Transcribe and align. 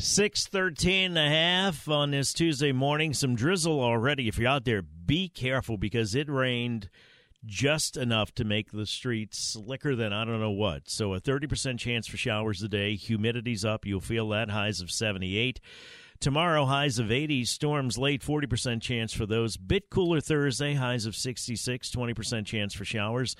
613 0.00 1.16
and 1.16 1.18
a 1.18 1.28
half 1.28 1.86
on 1.86 2.10
this 2.10 2.32
Tuesday 2.32 2.72
morning. 2.72 3.12
Some 3.12 3.34
drizzle 3.34 3.80
already. 3.80 4.28
If 4.28 4.38
you're 4.38 4.48
out 4.48 4.64
there, 4.64 4.80
be 4.80 5.28
careful 5.28 5.76
because 5.76 6.14
it 6.14 6.30
rained 6.30 6.88
just 7.44 7.98
enough 7.98 8.34
to 8.36 8.44
make 8.44 8.72
the 8.72 8.86
streets 8.86 9.38
slicker 9.38 9.94
than 9.94 10.12
I 10.12 10.24
don't 10.24 10.40
know 10.40 10.50
what. 10.50 10.88
So 10.88 11.12
a 11.12 11.20
30% 11.20 11.78
chance 11.78 12.06
for 12.06 12.16
showers 12.16 12.60
today. 12.60 12.96
Humidity's 12.96 13.64
up. 13.64 13.84
You'll 13.84 14.00
feel 14.00 14.30
that. 14.30 14.50
Highs 14.50 14.80
of 14.80 14.90
78. 14.90 15.60
Tomorrow, 16.20 16.66
highs 16.66 16.98
of 16.98 17.10
80, 17.10 17.46
storms 17.46 17.96
late, 17.96 18.20
40% 18.20 18.82
chance 18.82 19.14
for 19.14 19.24
those. 19.24 19.56
Bit 19.56 19.88
cooler 19.88 20.20
Thursday, 20.20 20.74
highs 20.74 21.06
of 21.06 21.16
66, 21.16 21.90
20% 21.90 22.44
chance 22.44 22.74
for 22.74 22.84
showers. 22.84 23.34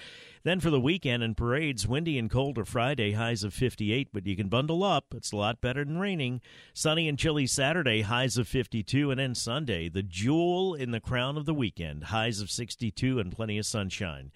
Then 0.45 0.61
for 0.61 0.71
the 0.71 0.81
weekend 0.81 1.23
and 1.23 1.37
parades, 1.37 1.87
windy 1.87 2.19
and 2.19 2.31
colder 2.31 2.65
Friday, 2.65 3.13
highs 3.13 3.45
of 3.45 3.53
58, 3.53 4.09
but 4.15 4.27
you 4.27 4.35
can 4.35 4.49
bundle 4.49 4.83
up. 4.83 5.13
It's 5.15 5.31
a 5.31 5.37
lot 5.37 5.61
better 5.61 5.85
than 5.85 5.99
raining. 5.99 6.41
Sunny 6.73 7.07
and 7.07 7.19
chilly 7.19 7.47
Saturday, 7.47 8.01
highs 8.01 8.39
of 8.39 8.49
52, 8.49 9.11
and 9.11 9.21
then 9.21 9.35
Sunday, 9.35 9.91
the 9.91 10.03
jewel 10.03 10.75
in 10.75 10.91
the 10.91 11.01
crown 11.01 11.37
of 11.37 11.45
the 11.45 11.53
weekend, 11.53 12.05
highs 12.05 12.41
of 12.41 12.51
62 12.51 13.19
and 13.19 13.31
plenty 13.31 13.59
of 13.59 13.67
sunshine. 13.67 14.33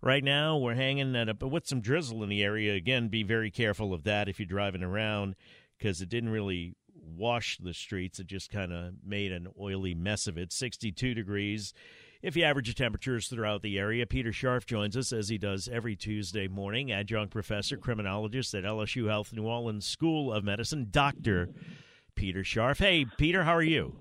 Right 0.00 0.24
now, 0.24 0.56
we're 0.56 0.76
hanging 0.76 1.14
at 1.14 1.28
a, 1.28 1.46
with 1.46 1.66
some 1.66 1.82
drizzle 1.82 2.22
in 2.22 2.30
the 2.30 2.42
area. 2.42 2.72
Again, 2.72 3.08
be 3.08 3.22
very 3.22 3.50
careful 3.50 3.92
of 3.92 4.04
that 4.04 4.30
if 4.30 4.38
you're 4.38 4.46
driving 4.46 4.82
around 4.82 5.36
because 5.76 6.00
it 6.00 6.08
didn't 6.08 6.30
really 6.30 6.74
wash 7.06 7.58
the 7.58 7.74
streets. 7.74 8.18
It 8.18 8.26
just 8.26 8.50
kind 8.50 8.72
of 8.72 8.94
made 9.04 9.32
an 9.32 9.48
oily 9.60 9.94
mess 9.94 10.26
of 10.26 10.36
it. 10.36 10.52
62 10.52 11.14
degrees. 11.14 11.72
If 12.22 12.36
you 12.36 12.44
average 12.44 12.68
the 12.68 12.74
temperatures 12.74 13.28
throughout 13.28 13.62
the 13.62 13.78
area, 13.78 14.06
Peter 14.06 14.30
Scharf 14.30 14.66
joins 14.66 14.96
us 14.96 15.12
as 15.12 15.28
he 15.28 15.38
does 15.38 15.68
every 15.68 15.94
Tuesday 15.94 16.48
morning. 16.48 16.90
Adjunct 16.90 17.32
professor, 17.32 17.76
criminologist 17.76 18.54
at 18.54 18.64
LSU 18.64 19.08
Health 19.08 19.32
New 19.32 19.46
Orleans 19.46 19.86
School 19.86 20.32
of 20.32 20.42
Medicine, 20.42 20.88
Dr. 20.90 21.50
Peter 22.14 22.40
Scharf. 22.40 22.78
Hey, 22.78 23.06
Peter, 23.18 23.44
how 23.44 23.54
are 23.54 23.62
you? 23.62 23.94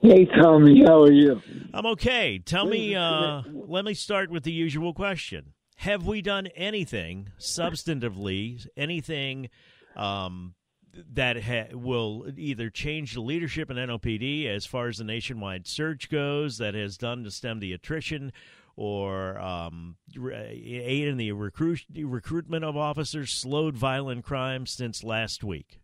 Hey, 0.00 0.24
Tommy, 0.24 0.84
how 0.84 1.02
are 1.02 1.12
you? 1.12 1.42
I'm 1.74 1.86
okay. 1.86 2.38
Tell 2.38 2.66
me, 2.66 2.94
uh, 2.94 3.42
let 3.50 3.84
me 3.84 3.92
start 3.92 4.30
with 4.30 4.44
the 4.44 4.52
usual 4.52 4.94
question. 4.94 5.52
Have 5.78 6.06
we 6.06 6.22
done 6.22 6.46
anything 6.54 7.30
substantively, 7.38 8.66
anything 8.76 9.50
um, 9.96 10.54
that 11.12 11.42
ha- 11.42 11.76
will 11.76 12.26
either 12.36 12.70
change 12.70 13.14
the 13.14 13.20
leadership 13.20 13.70
in 13.70 13.76
NOPD 13.76 14.46
as 14.46 14.66
far 14.66 14.88
as 14.88 14.98
the 14.98 15.04
nationwide 15.04 15.66
search 15.66 16.08
goes, 16.10 16.58
that 16.58 16.74
has 16.74 16.96
done 16.96 17.24
to 17.24 17.30
stem 17.30 17.60
the 17.60 17.72
attrition, 17.72 18.32
or 18.76 19.38
um, 19.38 19.96
aid 20.14 21.08
in 21.08 21.16
the 21.16 21.32
recruit- 21.32 21.86
recruitment 21.94 22.64
of 22.64 22.76
officers, 22.76 23.32
slowed 23.32 23.76
violent 23.76 24.24
crime 24.24 24.66
since 24.66 25.02
last 25.02 25.42
week? 25.42 25.80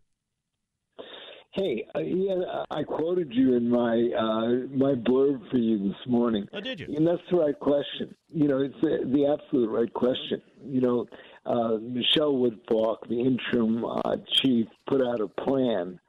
Hey, 1.53 1.85
uh, 1.93 1.99
yeah, 1.99 2.63
I 2.71 2.81
quoted 2.81 3.31
you 3.31 3.55
in 3.55 3.69
my 3.69 4.09
uh, 4.17 4.75
my 4.75 4.95
blurb 4.95 5.47
for 5.51 5.57
you 5.57 5.77
this 5.77 6.07
morning. 6.07 6.47
Oh, 6.51 6.59
did 6.59 6.79
you? 6.79 6.87
And 6.95 7.05
that's 7.05 7.21
the 7.29 7.37
right 7.37 7.59
question. 7.59 8.15
You 8.27 8.47
know, 8.47 8.57
it's 8.57 8.73
the, 8.81 9.01
the 9.05 9.27
absolute 9.27 9.69
right 9.69 9.93
question. 9.93 10.41
You 10.65 10.81
know, 10.81 11.05
uh, 11.45 11.77
Michelle 11.81 12.33
Woodfork, 12.33 13.07
the 13.09 13.19
interim 13.19 13.83
uh, 13.85 14.15
chief, 14.41 14.67
put 14.87 15.01
out 15.01 15.21
a 15.21 15.27
plan. 15.27 15.99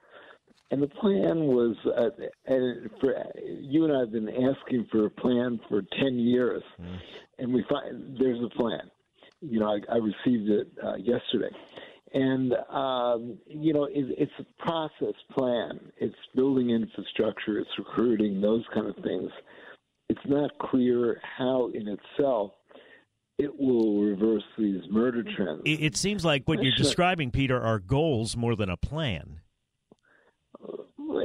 And 0.70 0.82
the 0.82 0.88
plan 0.88 1.46
was, 1.46 1.76
uh, 1.86 2.10
and 2.46 2.90
for 3.00 3.14
you 3.60 3.84
and 3.84 3.92
I 3.94 4.00
have 4.00 4.12
been 4.12 4.28
asking 4.28 4.86
for 4.90 5.06
a 5.06 5.10
plan 5.10 5.60
for 5.68 5.82
ten 6.00 6.18
years, 6.18 6.62
mm. 6.80 6.98
and 7.38 7.52
we 7.52 7.64
find 7.68 8.16
there's 8.18 8.42
a 8.42 8.48
plan. 8.48 8.90
You 9.40 9.60
know, 9.60 9.68
I, 9.68 9.94
I 9.94 9.98
received 9.98 10.48
it 10.48 10.68
uh, 10.82 10.96
yesterday, 10.96 11.54
and 12.12 12.54
um, 12.70 13.38
you 13.46 13.72
know, 13.72 13.84
it, 13.84 14.06
it's 14.18 14.32
a 14.40 14.62
process 14.64 15.14
plan. 15.32 15.78
It's 15.98 16.14
building 16.34 16.70
infrastructure, 16.70 17.58
it's 17.58 17.70
recruiting, 17.78 18.40
those 18.40 18.64
kind 18.72 18.88
of 18.88 18.96
things. 19.04 19.30
It's 20.08 20.26
not 20.26 20.58
clear 20.58 21.20
how, 21.38 21.70
in 21.72 21.88
itself, 21.88 22.52
it 23.38 23.58
will 23.58 24.02
reverse 24.02 24.44
these 24.56 24.82
murder 24.90 25.22
trends. 25.36 25.62
It, 25.64 25.82
it 25.82 25.96
seems 25.96 26.24
like 26.24 26.46
what 26.46 26.62
you're 26.62 26.76
describing, 26.76 27.30
Peter, 27.30 27.60
are 27.60 27.78
goals 27.78 28.36
more 28.36 28.54
than 28.54 28.70
a 28.70 28.76
plan. 28.76 29.40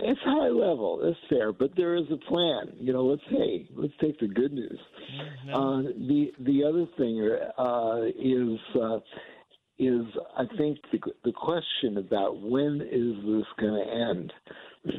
It's 0.01 0.19
high 0.23 0.47
level. 0.47 1.01
It's 1.03 1.19
fair, 1.29 1.51
but 1.51 1.71
there 1.75 1.95
is 1.95 2.05
a 2.11 2.17
plan. 2.17 2.73
You 2.79 2.93
know, 2.93 3.05
let's 3.05 3.21
hey, 3.29 3.67
let's 3.75 3.93
take 4.01 4.19
the 4.19 4.27
good 4.27 4.53
news. 4.53 4.79
Mm-hmm. 5.45 5.53
Uh, 5.53 5.81
the 5.81 6.31
the 6.39 6.63
other 6.63 6.85
thing 6.97 7.37
uh, 7.57 8.01
is 8.17 8.59
uh, 8.81 8.99
is 9.77 10.05
I 10.37 10.45
think 10.57 10.79
the 10.91 10.99
the 11.25 11.31
question 11.31 11.97
about 11.97 12.41
when 12.41 12.81
is 12.81 13.15
this 13.25 13.45
going 13.59 13.85
to 13.85 14.09
end? 14.09 14.33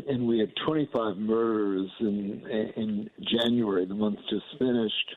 And 0.08 0.26
we 0.26 0.38
had 0.38 0.52
25 0.66 1.16
murders 1.16 1.90
in 2.00 2.42
in 2.76 3.10
January, 3.40 3.86
the 3.86 3.94
month 3.94 4.18
just 4.28 4.44
finished 4.58 5.16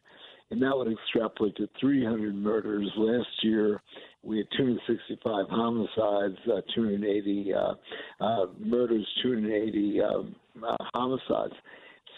and 0.53 0.61
that 0.61 0.77
would 0.77 0.87
extrapolate 0.87 1.55
to 1.55 1.67
300 1.79 2.35
murders 2.35 2.87
last 2.95 3.27
year. 3.41 3.81
We 4.21 4.37
had 4.37 4.45
265 4.55 5.47
homicides, 5.49 6.37
uh, 6.45 6.61
280 6.75 7.53
uh, 7.53 8.23
uh, 8.23 8.45
murders, 8.59 9.07
280 9.23 10.01
um, 10.01 10.35
uh, 10.63 10.75
homicides. 10.93 11.55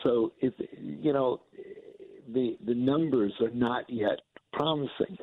So, 0.04 0.34
if 0.42 0.54
you 0.78 1.14
know, 1.14 1.40
the 2.34 2.58
the 2.66 2.74
numbers 2.74 3.32
are 3.40 3.52
not 3.52 3.90
yet 3.90 4.20
promising. 4.52 5.18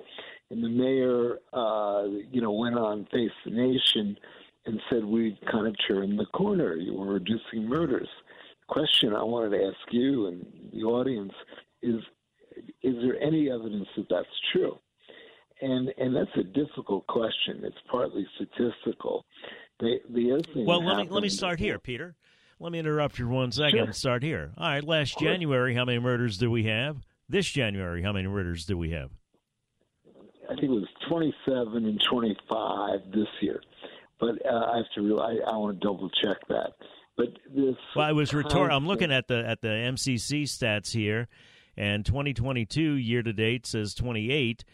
And 0.50 0.64
the 0.64 0.70
mayor, 0.70 1.36
uh, 1.52 2.04
you 2.30 2.40
know, 2.40 2.52
went 2.52 2.78
on 2.78 3.06
Face 3.12 3.30
the 3.44 3.50
Nation 3.50 4.16
and 4.64 4.80
said 4.88 5.04
we'd 5.04 5.36
kind 5.50 5.66
of 5.66 5.76
turned 5.86 6.18
the 6.18 6.26
corner. 6.32 6.76
You 6.76 6.94
were 6.94 7.12
reducing 7.12 7.68
murders. 7.68 8.08
The 8.66 8.72
question 8.72 9.12
I 9.12 9.22
wanted 9.22 9.58
to 9.58 9.64
ask 9.66 9.92
you 9.92 10.28
and 10.28 10.46
the 10.72 10.84
audience 10.84 11.34
is 11.82 12.00
is 12.82 12.94
there 13.02 13.20
any 13.20 13.50
evidence 13.50 13.88
that 13.96 14.06
that's 14.08 14.26
true? 14.52 14.78
And 15.60 15.92
and 15.98 16.14
that's 16.14 16.36
a 16.36 16.42
difficult 16.42 17.06
question. 17.06 17.60
It's 17.62 17.76
partly 17.90 18.26
statistical. 18.34 19.24
The 19.80 19.98
the 20.10 20.32
other 20.32 20.52
thing. 20.54 20.66
Well, 20.66 20.84
let 20.84 20.96
me 20.96 21.08
let 21.08 21.22
me 21.22 21.28
start 21.28 21.60
here, 21.60 21.78
Peter. 21.78 22.16
Let 22.58 22.72
me 22.72 22.78
interrupt 22.78 23.18
you 23.18 23.28
one 23.28 23.50
second 23.50 23.78
sure. 23.78 23.84
and 23.84 23.94
start 23.94 24.22
here. 24.22 24.52
All 24.56 24.68
right, 24.68 24.84
last 24.84 25.18
January, 25.18 25.74
how 25.74 25.84
many 25.84 25.98
murders 25.98 26.38
do 26.38 26.50
we 26.50 26.64
have? 26.64 26.96
This 27.28 27.46
January, 27.46 28.02
how 28.02 28.12
many 28.12 28.28
murders 28.28 28.66
do 28.66 28.78
we 28.78 28.90
have? 28.90 29.10
I 30.44 30.54
think 30.54 30.64
it 30.64 30.70
was 30.70 30.88
27 31.08 31.86
and 31.86 32.00
25 32.08 33.00
this 33.12 33.26
year. 33.40 33.60
But 34.20 34.34
uh, 34.46 34.70
I 34.72 34.76
have 34.76 34.86
to 34.94 35.02
realize, 35.02 35.38
I, 35.44 35.50
I 35.50 35.56
want 35.56 35.80
to 35.80 35.84
double 35.84 36.08
check 36.10 36.36
that. 36.48 36.74
But 37.16 37.28
this. 37.54 37.74
Well, 37.96 38.04
I 38.04 38.12
was 38.12 38.32
rhetorical. 38.32 38.76
I'm 38.76 38.86
looking 38.86 39.10
at 39.10 39.28
the 39.28 39.44
at 39.46 39.60
the 39.60 39.68
MCC 39.68 40.44
stats 40.44 40.92
here, 40.92 41.28
and 41.76 42.04
2022 42.04 42.80
year 42.94 43.22
to 43.22 43.32
date 43.32 43.66
says 43.66 43.94
28 43.94 44.64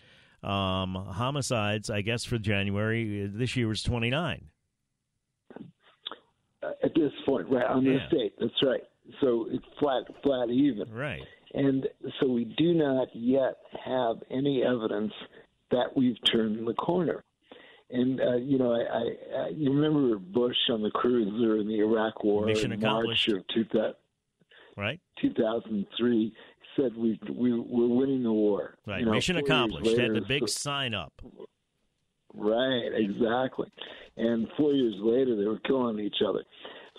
um, 0.43 0.95
homicides. 0.95 1.91
I 1.91 2.01
guess 2.03 2.25
for 2.25 2.39
January 2.39 3.27
this 3.33 3.57
year 3.57 3.69
was 3.69 3.83
29. 3.83 4.47
Uh, 6.61 6.71
at 6.83 6.95
this 6.95 7.13
point, 7.25 7.49
right 7.49 7.67
on 7.67 7.85
yeah. 7.85 7.95
the 7.95 7.99
state, 8.09 8.35
that's 8.41 8.63
right. 8.63 8.83
So 9.21 9.47
it's 9.51 9.65
flat, 9.79 10.05
flat 10.23 10.51
even. 10.51 10.91
Right. 10.93 11.23
And 11.55 11.87
so 12.21 12.27
we 12.29 12.45
do 12.45 12.75
not 12.75 13.09
yet 13.15 13.57
have 13.85 14.17
any 14.31 14.63
evidence 14.63 15.13
that 15.71 15.97
we've 15.97 16.17
turned 16.31 16.67
the 16.67 16.75
corner. 16.75 17.25
And 17.91 18.21
uh, 18.21 18.37
you 18.37 18.59
know, 18.59 18.73
I, 18.73 18.81
I, 18.81 19.45
I, 19.45 19.49
you 19.49 19.73
remember 19.73 20.19
Bush 20.19 20.57
on 20.71 20.83
the 20.83 20.91
cruiser 20.91 21.57
in 21.57 21.69
the 21.69 21.79
Iraq 21.79 22.23
War 22.23 22.45
Mission 22.45 22.73
in 22.73 22.81
March 22.81 23.29
of 23.29 23.47
2000, 23.49 23.95
right? 24.77 25.01
2003 25.23 26.35
said 26.79 26.97
we 26.97 27.19
we 27.31 27.59
we're 27.59 27.89
winning 27.89 28.23
the 28.23 28.33
war. 28.33 28.75
Right, 28.87 29.01
you 29.01 29.07
know, 29.07 29.13
mission 29.13 29.37
accomplished. 29.37 29.87
Later, 29.87 30.03
Had 30.03 30.15
the 30.15 30.27
big 30.27 30.49
sign 30.49 30.95
up. 30.95 31.13
Right, 32.35 32.91
exactly. 32.95 33.69
And 34.17 34.49
four 34.57 34.73
years 34.73 34.95
later, 35.01 35.37
they 35.37 35.47
were 35.47 35.61
killing 35.61 35.99
each 35.99 36.19
other. 36.27 36.45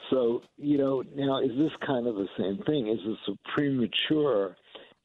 So 0.09 0.41
you 0.57 0.77
know, 0.77 1.03
now 1.15 1.39
is 1.39 1.51
this 1.57 1.71
kind 1.85 2.07
of 2.07 2.15
the 2.15 2.27
same 2.37 2.59
thing? 2.65 2.87
Is 2.87 2.99
this 3.05 3.35
a 3.35 3.51
premature 3.51 4.55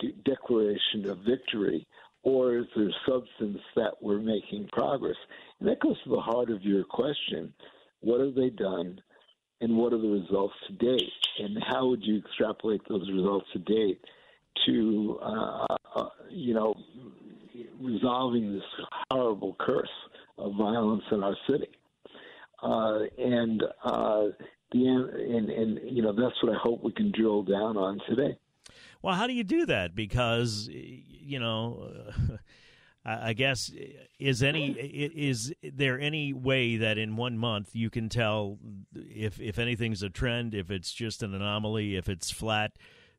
de- 0.00 0.12
declaration 0.24 1.08
of 1.08 1.18
victory, 1.18 1.86
or 2.22 2.58
is 2.58 2.66
there 2.74 2.90
substance 3.06 3.60
that 3.76 3.92
we're 4.00 4.20
making 4.20 4.68
progress? 4.72 5.16
And 5.60 5.68
that 5.68 5.80
goes 5.80 5.96
to 6.04 6.10
the 6.10 6.20
heart 6.20 6.50
of 6.50 6.62
your 6.62 6.84
question: 6.84 7.52
What 8.00 8.20
have 8.20 8.34
they 8.34 8.50
done? 8.50 9.00
and 9.60 9.76
what 9.78 9.92
are 9.92 10.02
the 10.02 10.08
results 10.08 10.52
to 10.66 10.72
date, 10.74 11.12
and 11.38 11.56
how 11.68 11.86
would 11.86 12.02
you 12.02 12.18
extrapolate 12.18 12.82
those 12.88 13.08
results 13.08 13.46
to 13.52 13.58
date 13.60 13.98
to, 14.66 15.18
uh, 15.22 15.76
uh, 15.96 16.08
you 16.30 16.54
know, 16.54 16.74
resolving 17.80 18.52
this 18.52 18.86
horrible 19.10 19.56
curse 19.60 19.88
of 20.38 20.52
violence 20.56 21.04
in 21.10 21.22
our 21.22 21.36
city. 21.48 21.68
Uh, 22.62 23.00
and 23.18 23.62
uh, 23.84 24.24
the 24.72 24.86
and, 24.86 25.50
and 25.50 25.80
you 25.84 26.02
know 26.02 26.12
that's 26.12 26.42
what 26.42 26.54
I 26.54 26.58
hope 26.58 26.82
we 26.82 26.92
can 26.92 27.12
drill 27.12 27.42
down 27.42 27.76
on 27.76 28.00
today. 28.08 28.38
Well, 29.02 29.14
how 29.14 29.26
do 29.26 29.34
you 29.34 29.44
do 29.44 29.66
that? 29.66 29.94
Because 29.94 30.68
you 30.70 31.38
know, 31.38 31.90
I 33.04 33.34
guess 33.34 33.70
is 34.18 34.42
any 34.42 34.70
is 34.70 35.52
there 35.62 36.00
any 36.00 36.32
way 36.32 36.78
that 36.78 36.96
in 36.96 37.16
one 37.16 37.36
month 37.36 37.70
you 37.74 37.90
can 37.90 38.08
tell 38.08 38.58
if 38.94 39.38
if 39.40 39.58
anything's 39.58 40.02
a 40.02 40.08
trend, 40.08 40.54
if 40.54 40.70
it's 40.70 40.92
just 40.92 41.22
an 41.22 41.34
anomaly, 41.34 41.96
if 41.96 42.08
it's 42.08 42.30
flat, 42.30 42.72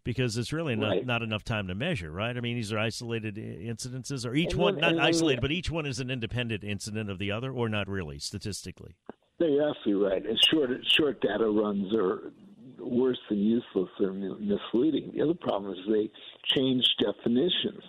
because 0.05 0.37
it's 0.37 0.53
really 0.53 0.75
not, 0.77 0.89
Right. 0.89 1.05
not 1.05 1.21
enough 1.21 1.43
time 1.43 1.67
to 1.67 1.75
measure, 1.75 2.11
right? 2.11 2.37
I 2.37 2.39
mean, 2.39 2.55
these 2.55 2.71
are 2.71 2.77
isolated 2.79 3.35
incidences, 3.35 4.25
or 4.25 4.33
each 4.35 4.53
And 4.53 4.61
one 4.61 4.77
not 4.79 4.97
isolated, 4.99 5.41
but 5.41 5.51
each 5.51 5.69
one 5.69 5.85
is 5.85 5.99
an 5.99 6.09
independent 6.09 6.63
incident 6.63 7.09
of 7.09 7.17
the 7.19 7.31
other, 7.31 7.51
or 7.51 7.67
not 7.67 7.89
really 7.89 8.19
statistically. 8.19 8.95
No, 9.39 9.47
you're 9.47 9.67
absolutely 9.69 10.07
right. 10.09 10.25
And 10.25 10.39
short 10.49 10.69
short 10.85 11.19
data 11.19 11.45
runs 11.49 11.93
are 11.93 12.31
worse 12.79 13.19
than 13.27 13.39
useless. 13.39 13.89
They're 13.99 14.13
misleading. 14.13 15.11
The 15.13 15.23
other 15.23 15.33
problem 15.33 15.73
is 15.73 15.79
they 15.89 16.09
change 16.55 16.85
definitions. 16.99 17.83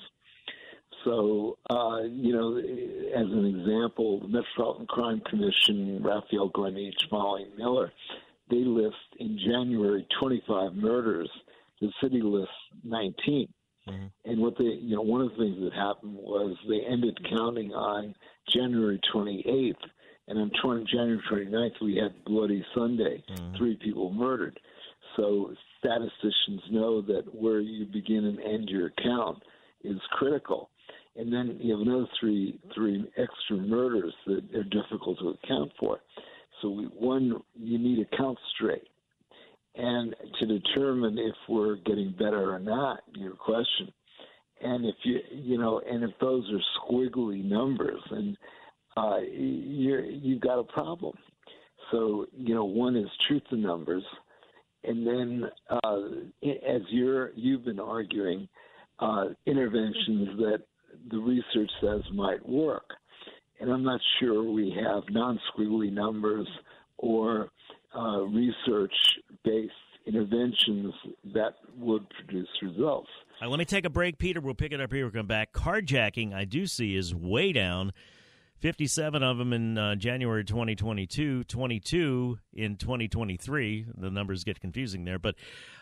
So, 1.04 1.58
uh, 1.70 2.00
you 2.08 2.32
know, 2.32 2.56
as 2.56 3.30
an 3.30 3.44
example, 3.44 4.20
the 4.20 4.28
Metropolitan 4.28 4.86
Crime 4.86 5.20
Commission, 5.30 6.02
Raphael 6.02 6.48
Greenwich, 6.48 6.96
Molly 7.12 7.46
Miller, 7.56 7.92
they 8.50 8.64
list 8.64 8.96
in 9.20 9.38
January 9.38 10.04
25 10.18 10.74
murders. 10.74 11.30
The 11.80 11.92
city 12.00 12.22
lists 12.22 12.54
19. 12.84 13.48
Mhm. 13.88 14.10
And 14.24 14.40
what 14.40 14.56
they, 14.56 14.64
you 14.64 14.96
know, 14.96 15.02
one 15.02 15.20
of 15.20 15.30
the 15.30 15.36
things 15.36 15.60
that 15.60 15.72
happened 15.72 16.14
was 16.14 16.56
they 16.68 16.80
ended 16.80 17.18
counting 17.28 17.72
on 17.72 18.14
January 18.48 18.98
28th, 19.12 19.82
and 20.28 20.38
on 20.38 20.50
20, 20.62 20.84
January 20.84 21.20
29th 21.28 21.80
we 21.80 21.96
had 21.96 22.24
Bloody 22.24 22.64
Sunday, 22.74 23.22
three 23.56 23.76
people 23.76 24.10
murdered. 24.12 24.58
So 25.14 25.54
statisticians 25.78 26.62
know 26.70 27.00
that 27.02 27.32
where 27.34 27.60
you 27.60 27.86
begin 27.86 28.24
and 28.24 28.40
end 28.40 28.68
your 28.68 28.90
count 29.02 29.42
is 29.84 30.00
critical. 30.10 30.70
And 31.14 31.32
then 31.32 31.58
you 31.60 31.72
have 31.72 31.86
another 31.86 32.08
three 32.18 32.58
three 32.74 33.04
extra 33.16 33.56
murders 33.56 34.14
that 34.26 34.54
are 34.54 34.64
difficult 34.64 35.18
to 35.20 35.28
account 35.30 35.72
for. 35.78 36.00
So 36.60 36.70
we, 36.70 36.84
one, 36.86 37.40
you 37.54 37.78
need 37.78 37.96
to 37.96 38.16
count 38.16 38.38
straight 38.54 38.88
and 39.76 40.14
to 40.40 40.46
determine 40.46 41.18
if 41.18 41.34
we're 41.48 41.76
getting 41.76 42.12
better 42.12 42.54
or 42.54 42.58
not, 42.58 43.00
your 43.14 43.34
question. 43.34 43.92
And 44.62 44.86
if 44.86 44.94
you 45.04 45.20
you 45.30 45.58
know, 45.58 45.80
and 45.88 46.02
if 46.02 46.12
those 46.20 46.44
are 46.50 46.90
squiggly 46.90 47.44
numbers, 47.44 48.00
and 48.10 48.36
uh, 48.96 49.18
you're 49.18 50.04
you've 50.04 50.40
got 50.40 50.58
a 50.58 50.64
problem. 50.64 51.14
So 51.90 52.26
you 52.36 52.54
know, 52.54 52.64
one 52.64 52.96
is 52.96 53.08
truth 53.28 53.42
in 53.52 53.60
numbers, 53.60 54.02
and 54.84 55.06
then 55.06 55.44
uh, 55.68 56.02
as 56.66 56.82
you're 56.88 57.32
you've 57.34 57.66
been 57.66 57.80
arguing, 57.80 58.48
uh, 58.98 59.26
interventions 59.44 60.38
that 60.38 60.62
the 61.10 61.18
research 61.18 61.70
says 61.82 62.00
might 62.14 62.46
work. 62.48 62.88
And 63.60 63.70
I'm 63.70 63.84
not 63.84 64.00
sure 64.20 64.42
we 64.42 64.74
have 64.82 65.02
non-squiggly 65.10 65.92
numbers 65.92 66.46
or 66.98 67.50
uh, 67.94 68.20
research-based 69.46 69.72
interventions 70.06 70.94
that 71.34 71.56
would 71.78 72.06
produce 72.10 72.48
results. 72.62 73.08
Right, 73.40 73.50
let 73.50 73.58
me 73.58 73.64
take 73.64 73.84
a 73.84 73.90
break, 73.90 74.18
Peter. 74.18 74.40
We'll 74.40 74.54
pick 74.54 74.72
it 74.72 74.80
up 74.80 74.92
here. 74.92 75.04
We'll 75.04 75.12
come 75.12 75.26
back. 75.26 75.52
Carjacking, 75.52 76.32
I 76.34 76.44
do 76.44 76.66
see, 76.66 76.96
is 76.96 77.14
way 77.14 77.52
down. 77.52 77.92
57 78.60 79.22
of 79.22 79.36
them 79.36 79.52
in 79.52 79.76
uh, 79.76 79.96
January 79.96 80.42
2022, 80.42 81.44
22 81.44 82.38
in 82.54 82.76
2023. 82.76 83.86
The 83.98 84.10
numbers 84.10 84.44
get 84.44 84.60
confusing 84.60 85.04
there, 85.04 85.18
but 85.18 85.34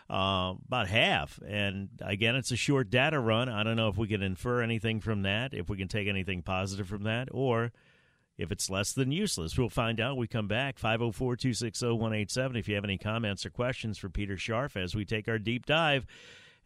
uh, 0.09 0.55
about 0.67 0.87
half. 0.87 1.39
And 1.47 1.87
again, 2.01 2.35
it's 2.35 2.51
a 2.51 2.57
short 2.57 2.89
data 2.89 3.17
run. 3.19 3.47
I 3.47 3.63
don't 3.63 3.77
know 3.77 3.87
if 3.87 3.97
we 3.97 4.07
can 4.07 4.21
infer 4.21 4.61
anything 4.61 4.99
from 4.99 5.21
that, 5.21 5.53
if 5.53 5.69
we 5.69 5.77
can 5.77 5.87
take 5.87 6.09
anything 6.09 6.41
positive 6.41 6.87
from 6.87 7.03
that, 7.03 7.29
or 7.31 7.71
if 8.37 8.51
it's 8.51 8.69
less 8.69 8.93
than 8.93 9.11
useless. 9.11 9.57
We'll 9.57 9.69
find 9.69 9.99
out. 9.99 10.17
We 10.17 10.27
come 10.27 10.47
back 10.47 10.77
504 10.77 11.35
260 11.35 11.87
187. 11.87 12.55
If 12.55 12.67
you 12.67 12.75
have 12.75 12.83
any 12.83 12.97
comments 12.97 13.45
or 13.45 13.49
questions 13.49 13.97
for 13.97 14.09
Peter 14.09 14.35
Scharf 14.35 14.75
as 14.75 14.95
we 14.95 15.05
take 15.05 15.27
our 15.27 15.39
deep 15.39 15.65
dive, 15.65 16.05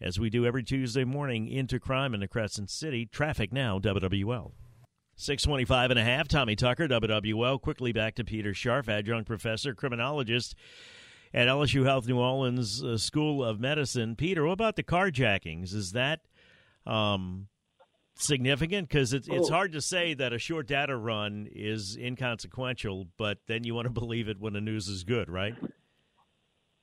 as 0.02 0.20
we 0.20 0.30
do 0.30 0.46
every 0.46 0.64
Tuesday 0.64 1.04
morning, 1.04 1.48
into 1.48 1.80
crime 1.80 2.14
in 2.14 2.20
the 2.20 2.28
Crescent 2.28 2.70
City. 2.70 3.06
Traffic 3.06 3.52
now, 3.52 3.80
WWL. 3.80 4.52
625 5.16 5.92
and 5.92 6.00
a 6.00 6.04
half, 6.04 6.30
Tommy 6.30 6.56
Tucker, 6.56 6.88
WWL. 6.88 7.62
Quickly 7.62 7.92
back 7.92 8.16
to 8.16 8.24
Peter 8.24 8.52
Scharf, 8.52 8.88
adjunct 8.88 9.28
professor, 9.28 9.74
criminologist 9.74 10.56
at 11.34 11.48
LSU 11.48 11.84
Health 11.84 12.08
New 12.08 12.18
Orleans 12.18 12.82
uh, 12.82 12.98
School 12.98 13.44
of 13.44 13.60
Medicine. 13.60 14.16
Peter, 14.16 14.46
what 14.46 14.54
about 14.54 14.78
the 14.78 14.84
carjackings? 14.84 15.74
Is 15.74 15.92
that 15.92 16.22
um, 16.86 17.48
significant? 18.22 18.88
Because 18.90 19.14
it's, 19.14 19.28
it's 19.28 19.50
Oh. 19.50 19.54
hard 19.54 19.72
to 19.74 19.82
say 19.82 20.14
that 20.16 20.34
a 20.34 20.40
short 20.40 20.68
data 20.68 20.96
run 20.96 21.48
is 21.52 21.96
inconsequential, 21.98 23.08
but 23.18 23.40
then 23.48 23.64
you 23.64 23.74
want 23.76 23.86
to 23.88 23.94
believe 24.02 24.30
it 24.30 24.40
when 24.40 24.54
the 24.54 24.62
news 24.62 24.88
is 24.88 25.04
good, 25.04 25.30
right? 25.30 25.56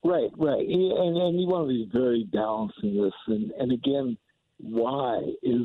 Right, 0.04 0.30
right, 0.36 0.60
and 0.66 1.16
and 1.16 1.40
you 1.40 1.48
want 1.48 1.64
to 1.64 1.68
be 1.68 1.88
very 1.92 2.22
balanced 2.32 2.78
in 2.84 2.96
this, 3.02 3.12
and 3.26 3.50
and 3.58 3.72
again, 3.72 4.16
why 4.58 5.18
is 5.42 5.62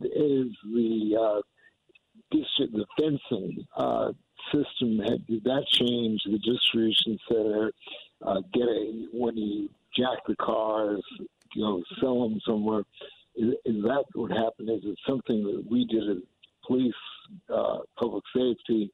is 0.00 0.46
the 0.64 1.16
uh, 1.20 1.40
district 2.30 2.72
the 2.72 2.86
fencing 2.98 3.66
uh, 3.76 4.12
system 4.50 4.98
had 5.00 5.26
did 5.26 5.44
that 5.44 5.66
change 5.68 6.22
the 6.24 6.38
distribution 6.38 7.18
center? 7.28 7.72
Uh, 8.24 8.40
get 8.54 8.62
a 8.62 9.06
when 9.12 9.36
you 9.36 9.68
jack 9.94 10.18
the 10.26 10.36
cars, 10.36 11.02
you 11.54 11.62
know, 11.62 11.82
sell 12.00 12.22
them 12.26 12.40
somewhere. 12.46 12.84
Is, 13.36 13.52
is 13.66 13.82
that 13.82 14.04
what 14.14 14.30
happened? 14.30 14.70
Is 14.70 14.84
it 14.84 14.98
something 15.12 15.42
that 15.44 15.64
we 15.70 15.84
did 15.86 16.10
as 16.10 16.22
police, 16.66 16.94
uh, 17.52 17.78
public 17.98 18.24
safety? 18.34 18.90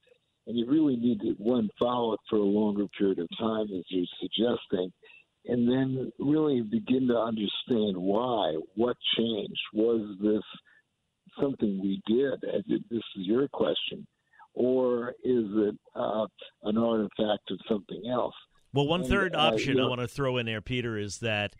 and 0.49 0.57
you 0.57 0.67
really 0.67 0.97
need 0.97 1.21
to 1.21 1.35
one 1.39 1.69
follow 1.79 2.15
it 2.15 2.21
for 2.29 2.37
a 2.37 2.43
longer 2.43 2.87
period 2.99 3.19
of 3.19 3.29
time 3.39 3.67
as 3.71 3.85
you're 3.89 4.07
suggesting 4.19 4.91
and 5.45 5.69
then 5.69 6.13
really 6.19 6.63
begin 6.63 7.07
to 7.09 7.17
understand 7.17 7.97
why 7.97 8.57
what 8.75 8.97
changed. 9.17 9.61
Was 9.75 10.17
this 10.21 10.43
something 11.41 11.81
we 11.81 12.03
did? 12.07 12.41
This 12.67 13.03
is 13.17 13.27
your 13.27 13.47
question. 13.49 14.07
Or 14.55 15.11
is 15.23 15.45
it 15.51 15.77
uh, 15.95 16.27
an 16.65 16.79
artifact 16.79 17.51
of 17.51 17.59
something 17.69 18.03
else? 18.11 18.35
Well, 18.73 18.87
one 18.87 19.01
And, 19.03 19.09
third 19.09 19.35
uh, 19.35 19.39
option 19.39 19.79
I 19.79 19.87
want 19.87 20.01
to 20.01 20.09
throw 20.09 20.37
in 20.39 20.47
there, 20.47 20.61
Peter, 20.61 20.99
is 20.99 21.19
that 21.19 21.55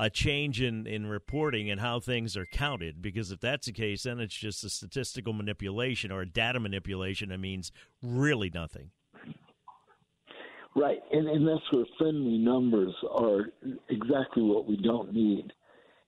a 0.00 0.08
change 0.08 0.62
in, 0.62 0.86
in 0.86 1.06
reporting 1.06 1.70
and 1.70 1.78
how 1.78 2.00
things 2.00 2.34
are 2.34 2.46
counted. 2.46 3.02
Because 3.02 3.30
if 3.30 3.38
that's 3.38 3.66
the 3.66 3.72
case, 3.72 4.04
then 4.04 4.18
it's 4.18 4.34
just 4.34 4.64
a 4.64 4.70
statistical 4.70 5.34
manipulation 5.34 6.10
or 6.10 6.22
a 6.22 6.26
data 6.26 6.58
manipulation 6.58 7.28
that 7.28 7.38
means 7.38 7.70
really 8.02 8.50
nothing. 8.52 8.90
Right, 10.74 11.00
and 11.12 11.28
and 11.28 11.46
that's 11.46 11.72
where 11.72 11.84
friendly 11.98 12.38
numbers 12.38 12.94
are 13.10 13.46
exactly 13.88 14.42
what 14.42 14.66
we 14.66 14.76
don't 14.76 15.12
need. 15.12 15.52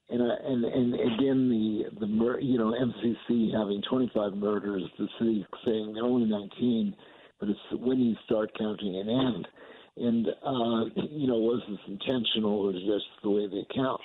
And 0.09 0.23
uh, 0.23 0.37
and 0.47 0.65
and 0.65 0.95
again, 0.95 1.49
the 1.51 1.99
the 1.99 2.07
mur- 2.07 2.41
you 2.41 2.59
know 2.59 2.73
MCC 2.73 3.53
having 3.53 3.83
25 3.91 4.35
murders, 4.35 4.85
the 4.99 5.09
city 5.19 5.45
saying 5.67 5.95
they're 5.95 6.05
only 6.05 6.31
19, 6.31 6.95
but 7.41 7.49
it's 7.49 7.59
when 7.73 7.99
you 7.99 8.15
start 8.25 8.57
counting 8.57 8.97
an 8.97 9.09
end. 9.11 9.49
And 9.97 10.27
uh, 10.27 10.85
you 11.11 11.27
know, 11.27 11.37
was 11.37 11.63
this 11.69 11.79
intentional 11.87 12.61
or 12.61 12.73
just 12.73 13.05
the 13.23 13.31
way 13.31 13.47
they 13.47 13.67
count? 13.75 14.01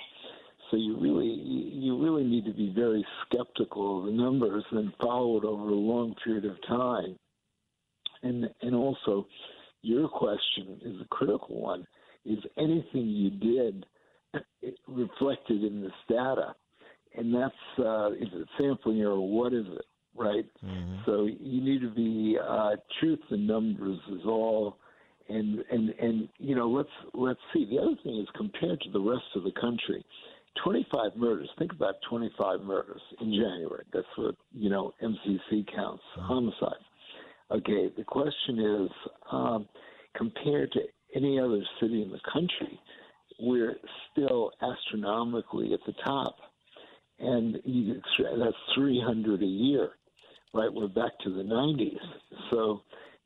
So 0.70 0.76
you 0.76 0.98
really 1.00 1.26
you 1.26 2.02
really 2.02 2.24
need 2.24 2.44
to 2.44 2.52
be 2.52 2.72
very 2.74 3.04
skeptical 3.26 4.00
of 4.00 4.06
the 4.06 4.12
numbers 4.12 4.64
and 4.70 4.92
follow 5.00 5.38
it 5.38 5.44
over 5.44 5.70
a 5.70 5.74
long 5.74 6.14
period 6.22 6.44
of 6.44 6.56
time. 6.66 7.16
And 8.22 8.50
and 8.60 8.74
also 8.74 9.26
your 9.80 10.08
question 10.08 10.78
is 10.84 11.00
a 11.00 11.08
critical 11.08 11.60
one. 11.60 11.86
Is 12.26 12.38
anything 12.58 13.06
you 13.06 13.30
did 13.30 13.86
reflected 14.86 15.64
in 15.64 15.80
this 15.80 15.92
data? 16.06 16.54
And 17.16 17.34
that's 17.34 17.54
uh, 17.78 18.10
is 18.12 18.28
it 18.34 18.48
sampling 18.58 19.00
error? 19.00 19.18
What 19.18 19.54
is 19.54 19.64
it? 19.66 19.86
Right. 20.14 20.44
So 21.06 21.24
you 21.24 21.62
need 21.62 21.80
to 21.80 21.90
be 21.90 22.36
uh, 22.42 22.72
truth 23.00 23.20
in 23.30 23.46
numbers 23.46 23.98
is 24.12 24.26
all. 24.26 24.76
And, 25.30 25.62
and 25.70 25.90
and 25.90 26.28
you 26.38 26.54
know 26.54 26.67
let's 26.78 26.88
let's 27.14 27.40
see. 27.52 27.66
The 27.68 27.78
other 27.78 27.96
thing 28.02 28.18
is 28.18 28.28
compared 28.36 28.80
to 28.82 28.90
the 28.90 29.00
rest 29.00 29.24
of 29.34 29.42
the 29.42 29.52
country, 29.60 30.04
25 30.62 31.16
murders. 31.16 31.48
Think 31.58 31.72
about 31.72 31.94
25 32.08 32.60
murders 32.60 33.00
in 33.20 33.32
January. 33.32 33.84
That's 33.92 34.06
what 34.16 34.36
you 34.52 34.70
know 34.70 34.94
MCC 35.02 35.66
counts 35.74 36.02
homicide. 36.16 36.84
Okay, 37.50 37.90
the 37.96 38.04
question 38.04 38.58
is 38.58 38.90
um, 39.32 39.68
compared 40.16 40.70
to 40.72 40.80
any 41.14 41.40
other 41.40 41.62
city 41.80 42.02
in 42.02 42.10
the 42.10 42.20
country, 42.30 42.78
we're 43.40 43.76
still 44.12 44.52
astronomically 44.62 45.72
at 45.72 45.80
the 45.86 45.94
top, 46.04 46.36
and 47.18 47.58
you, 47.64 48.00
that's 48.18 48.56
300 48.74 49.42
a 49.42 49.46
year, 49.46 49.90
right? 50.52 50.72
We're 50.72 50.88
back 50.88 51.12
to 51.24 51.30
the 51.30 51.42
90s. 51.42 51.96
So, 52.50 52.82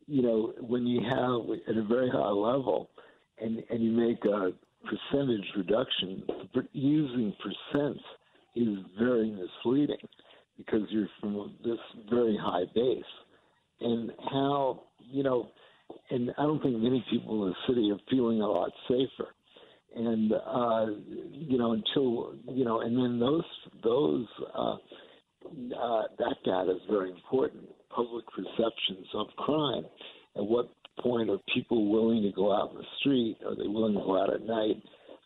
you 0.06 0.22
know, 0.22 0.52
when 0.60 0.86
you 0.86 1.00
have 1.02 1.58
at 1.68 1.76
a 1.76 1.84
very 1.84 2.10
high 2.10 2.30
level, 2.30 2.90
and 3.42 3.62
and 3.70 3.82
you 3.82 3.90
make 3.92 4.24
a 4.24 4.52
percentage 4.84 5.46
reduction, 5.56 6.22
using 6.72 7.34
percents 7.44 8.00
is 8.54 8.78
very 8.98 9.30
misleading 9.30 9.96
because 10.56 10.82
you're 10.90 11.08
from 11.20 11.54
this 11.64 11.78
very 12.10 12.36
high 12.40 12.64
base, 12.74 13.02
and 13.80 14.12
how 14.30 14.82
you 15.10 15.22
know, 15.22 15.48
and 16.10 16.30
I 16.38 16.42
don't 16.42 16.62
think 16.62 16.76
many 16.78 17.04
people 17.10 17.44
in 17.44 17.50
the 17.50 17.56
city 17.68 17.90
are 17.90 18.00
feeling 18.10 18.40
a 18.40 18.46
lot 18.46 18.70
safer. 18.88 19.28
And 19.94 20.32
uh, 20.32 20.86
you 21.32 21.58
know, 21.58 21.72
until 21.72 22.34
you 22.48 22.64
know, 22.64 22.80
and 22.80 22.96
then 22.96 23.18
those 23.18 23.44
those 23.82 24.26
uh, 24.54 24.74
uh, 24.74 26.02
that 26.18 26.36
data 26.44 26.72
is 26.72 26.82
very 26.90 27.10
important. 27.10 27.64
Public 27.94 28.24
perceptions 28.28 29.06
of 29.14 29.26
crime. 29.36 29.84
and 30.34 30.48
what 30.48 30.70
point 31.00 31.30
are 31.30 31.38
people 31.52 31.90
willing 31.90 32.22
to 32.22 32.32
go 32.32 32.52
out 32.52 32.72
in 32.72 32.78
the 32.78 32.84
street? 33.00 33.38
Are 33.46 33.54
they 33.54 33.66
willing 33.66 33.94
to 33.94 34.00
go 34.00 34.20
out 34.20 34.32
at 34.32 34.42
night? 34.44 34.82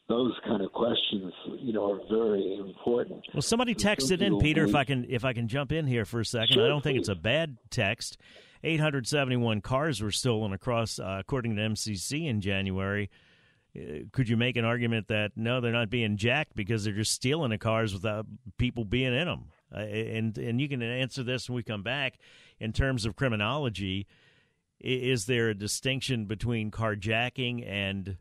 Those 0.09 0.33
kind 0.47 0.63
of 0.63 0.73
questions, 0.73 1.33
you 1.59 1.73
know, 1.73 1.93
are 1.93 2.01
very 2.09 2.57
important. 2.59 3.25
Well, 3.35 3.43
somebody 3.43 3.75
texted 3.75 4.21
in, 4.21 4.39
Peter. 4.39 4.65
If 4.65 4.75
I 4.77 4.85
can, 4.85 5.05
if 5.09 5.25
I 5.25 5.33
can 5.33 5.49
jump 5.49 5.73
in 5.73 5.87
here 5.87 6.05
for 6.05 6.21
a 6.21 6.25
second, 6.25 6.55
sure, 6.55 6.65
I 6.65 6.69
don't 6.69 6.81
please. 6.81 6.91
think 6.91 6.99
it's 7.01 7.09
a 7.09 7.17
bad 7.17 7.57
text. 7.71 8.17
871 8.63 9.61
cars 9.63 10.01
were 10.01 10.13
stolen 10.13 10.53
across, 10.53 10.99
uh, 10.99 11.17
according 11.19 11.57
to 11.57 11.63
MCC 11.63 12.27
in 12.29 12.41
January. 12.41 13.11
Uh, 13.77 14.05
could 14.13 14.29
you 14.29 14.37
make 14.37 14.57
an 14.57 14.65
argument 14.65 15.09
that 15.09 15.33
no, 15.37 15.61
they're 15.61 15.73
not 15.73 15.91
being 15.91 16.17
jacked 16.17 16.55
because 16.55 16.85
they're 16.85 16.95
just 16.95 17.13
stealing 17.13 17.51
the 17.51 17.59
cars 17.59 17.93
without 17.93 18.27
people 18.59 18.85
being 18.85 19.13
in 19.15 19.27
them? 19.27 19.45
Uh, 19.75 19.81
and 19.81 20.39
and 20.39 20.61
you 20.61 20.69
can 20.69 20.83
answer 20.83 21.23
this 21.23 21.49
when 21.49 21.57
we 21.57 21.63
come 21.63 21.83
back. 21.83 22.19
In 22.59 22.73
terms 22.73 23.05
of 23.05 23.17
criminology, 23.17 24.07
is 24.81 25.27
there 25.27 25.49
a 25.49 25.55
distinction 25.55 26.27
between 26.27 26.71
carjacking 26.71 27.67
and 27.67 28.17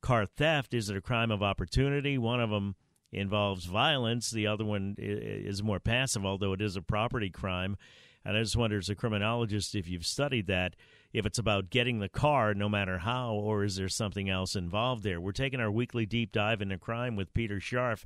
car 0.00 0.26
theft? 0.26 0.74
Is 0.74 0.90
it 0.90 0.96
a 0.96 1.00
crime 1.00 1.30
of 1.30 1.42
opportunity? 1.42 2.18
One 2.18 2.40
of 2.40 2.50
them 2.50 2.74
involves 3.12 3.66
violence. 3.66 4.30
The 4.30 4.46
other 4.46 4.64
one 4.64 4.96
is 4.98 5.62
more 5.62 5.80
passive, 5.80 6.24
although 6.26 6.52
it 6.52 6.60
is 6.60 6.76
a 6.76 6.82
property 6.82 7.30
crime. 7.30 7.76
And 8.24 8.36
I 8.36 8.42
just 8.42 8.56
wonder, 8.56 8.78
as 8.78 8.88
a 8.88 8.94
criminologist, 8.94 9.74
if 9.74 9.88
you've 9.88 10.06
studied 10.06 10.46
that, 10.46 10.76
if 11.12 11.26
it's 11.26 11.38
about 11.38 11.70
getting 11.70 11.98
the 11.98 12.08
car 12.08 12.54
no 12.54 12.68
matter 12.68 12.98
how, 12.98 13.34
or 13.34 13.64
is 13.64 13.76
there 13.76 13.88
something 13.88 14.30
else 14.30 14.54
involved 14.54 15.02
there? 15.02 15.20
We're 15.20 15.32
taking 15.32 15.60
our 15.60 15.70
weekly 15.70 16.06
deep 16.06 16.32
dive 16.32 16.62
into 16.62 16.78
crime 16.78 17.16
with 17.16 17.34
Peter 17.34 17.56
Scharf. 17.56 18.04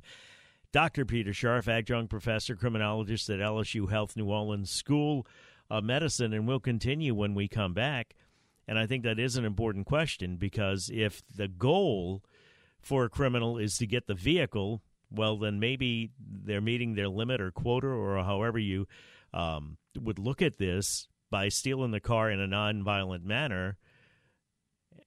Dr. 0.73 1.05
Peter 1.05 1.31
Scharf, 1.31 1.67
adjunct 1.67 2.09
professor, 2.09 2.55
criminologist 2.55 3.29
at 3.29 3.39
LSU 3.39 3.89
Health 3.89 4.17
New 4.17 4.29
Orleans 4.29 4.69
School 4.69 5.25
of 5.69 5.83
Medicine, 5.83 6.33
and 6.33 6.47
we'll 6.47 6.59
continue 6.59 7.13
when 7.13 7.33
we 7.33 7.47
come 7.47 7.73
back. 7.73 8.15
And 8.67 8.77
I 8.77 8.85
think 8.85 9.03
that 9.03 9.19
is 9.19 9.37
an 9.37 9.45
important 9.45 9.85
question 9.85 10.35
because 10.35 10.89
if 10.93 11.21
the 11.33 11.47
goal 11.47 12.23
for 12.81 13.05
a 13.05 13.09
criminal 13.09 13.57
is 13.57 13.77
to 13.77 13.87
get 13.87 14.07
the 14.07 14.13
vehicle, 14.13 14.81
well, 15.09 15.37
then 15.37 15.59
maybe 15.59 16.11
they're 16.19 16.61
meeting 16.61 16.95
their 16.95 17.07
limit 17.07 17.39
or 17.39 17.51
quota 17.51 17.87
or 17.87 18.21
however 18.23 18.59
you 18.59 18.87
um, 19.33 19.77
would 19.99 20.19
look 20.19 20.41
at 20.41 20.57
this 20.57 21.07
by 21.29 21.49
stealing 21.49 21.91
the 21.91 21.99
car 21.99 22.29
in 22.29 22.39
a 22.39 22.47
nonviolent 22.47 23.23
manner. 23.23 23.77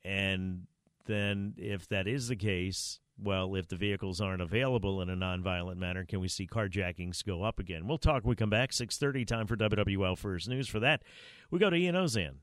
And 0.05 0.67
then, 1.07 1.55
if 1.57 1.89
that 1.89 2.07
is 2.07 2.29
the 2.29 2.37
case, 2.37 3.01
well, 3.23 3.55
if 3.55 3.69
the 3.69 3.77
vehicles 3.77 4.21
aren't 4.21 4.43
available 4.43 5.01
in 5.01 5.11
a 5.11 5.17
nonviolent 5.17 5.77
manner, 5.77 6.05
can 6.05 6.21
we 6.21 6.29
see 6.29 6.47
carjackings 6.47 7.25
go 7.25 7.43
up 7.43 7.59
again? 7.59 7.87
We'll 7.87 7.99
talk. 7.99 8.25
When 8.25 8.31
we 8.31 8.37
come 8.37 8.51
back. 8.51 8.71
6.30, 8.71 9.27
time 9.27 9.47
for 9.47 9.57
WWL 9.57 10.17
First 10.17 10.49
News. 10.49 10.69
For 10.69 10.81
that, 10.81 11.03
we 11.51 11.59
go 11.59 11.71
to 11.71 11.77
Ian 11.77 11.95
Ozan. 11.95 12.37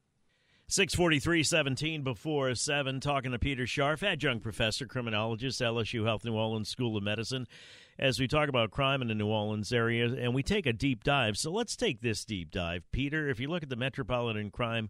643, 0.69 1.43
17 1.43 2.03
before 2.03 2.53
7, 2.53 2.99
talking 2.99 3.31
to 3.31 3.39
Peter 3.39 3.63
Scharf, 3.63 4.03
adjunct 4.03 4.43
professor, 4.43 4.85
criminologist, 4.85 5.61
LSU 5.61 6.03
Health 6.03 6.25
New 6.25 6.35
Orleans 6.35 6.67
School 6.67 6.97
of 6.97 7.03
Medicine, 7.03 7.47
as 7.97 8.19
we 8.19 8.27
talk 8.27 8.49
about 8.49 8.69
crime 8.69 9.01
in 9.01 9.07
the 9.07 9.15
New 9.15 9.27
Orleans 9.27 9.71
area, 9.71 10.07
and 10.07 10.35
we 10.35 10.43
take 10.43 10.65
a 10.65 10.73
deep 10.73 11.05
dive. 11.05 11.37
So 11.37 11.51
let's 11.53 11.77
take 11.77 12.01
this 12.01 12.25
deep 12.25 12.51
dive. 12.51 12.83
Peter, 12.91 13.29
if 13.29 13.39
you 13.39 13.47
look 13.47 13.63
at 13.63 13.69
the 13.69 13.77
Metropolitan 13.77 14.51
Crime 14.51 14.89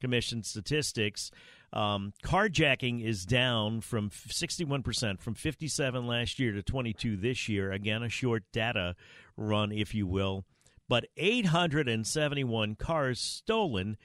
Commission 0.00 0.42
statistics, 0.42 1.30
um, 1.72 2.12
carjacking 2.22 3.04
is 3.04 3.24
down 3.24 3.80
from 3.80 4.10
61% 4.10 5.20
from 5.20 5.34
57 5.34 6.06
last 6.06 6.38
year 6.38 6.52
to 6.52 6.62
22 6.62 7.16
this 7.16 7.48
year. 7.48 7.72
Again, 7.72 8.02
a 8.02 8.08
short 8.08 8.44
data 8.52 8.94
run, 9.36 9.72
if 9.72 9.94
you 9.94 10.06
will. 10.06 10.44
But 10.88 11.06
871 11.16 12.76
cars 12.76 13.20
stolen 13.20 13.96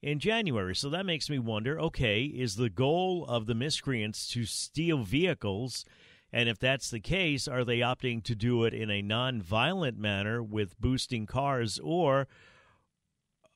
in 0.00 0.20
January. 0.20 0.74
So 0.74 0.88
that 0.90 1.06
makes 1.06 1.28
me 1.28 1.38
wonder 1.38 1.80
okay, 1.80 2.22
is 2.24 2.56
the 2.56 2.70
goal 2.70 3.24
of 3.26 3.46
the 3.46 3.54
miscreants 3.54 4.28
to 4.28 4.44
steal 4.44 5.02
vehicles? 5.02 5.84
And 6.32 6.48
if 6.48 6.58
that's 6.58 6.90
the 6.90 7.00
case, 7.00 7.48
are 7.48 7.64
they 7.64 7.78
opting 7.78 8.22
to 8.24 8.34
do 8.34 8.64
it 8.64 8.74
in 8.74 8.90
a 8.90 9.02
non-violent 9.02 9.98
manner 9.98 10.42
with 10.42 10.78
boosting 10.78 11.26
cars, 11.26 11.80
or 11.82 12.28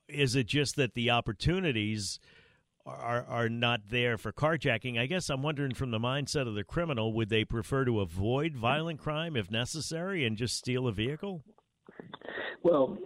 is 0.07 0.35
it 0.35 0.47
just 0.47 0.75
that 0.75 0.93
the 0.93 1.09
opportunities 1.09 2.19
are 2.85 3.25
are 3.27 3.49
not 3.49 3.81
there 3.89 4.17
for 4.17 4.31
carjacking? 4.31 4.99
I 4.99 5.05
guess 5.05 5.29
I'm 5.29 5.41
wondering 5.41 5.73
from 5.73 5.91
the 5.91 5.99
mindset 5.99 6.47
of 6.47 6.55
the 6.55 6.63
criminal, 6.63 7.13
would 7.13 7.29
they 7.29 7.45
prefer 7.45 7.85
to 7.85 8.01
avoid 8.01 8.55
violent 8.55 8.99
crime 8.99 9.35
if 9.35 9.49
necessary 9.49 10.25
and 10.25 10.37
just 10.37 10.57
steal 10.57 10.87
a 10.87 10.91
vehicle? 10.91 11.43
Well, 12.63 12.97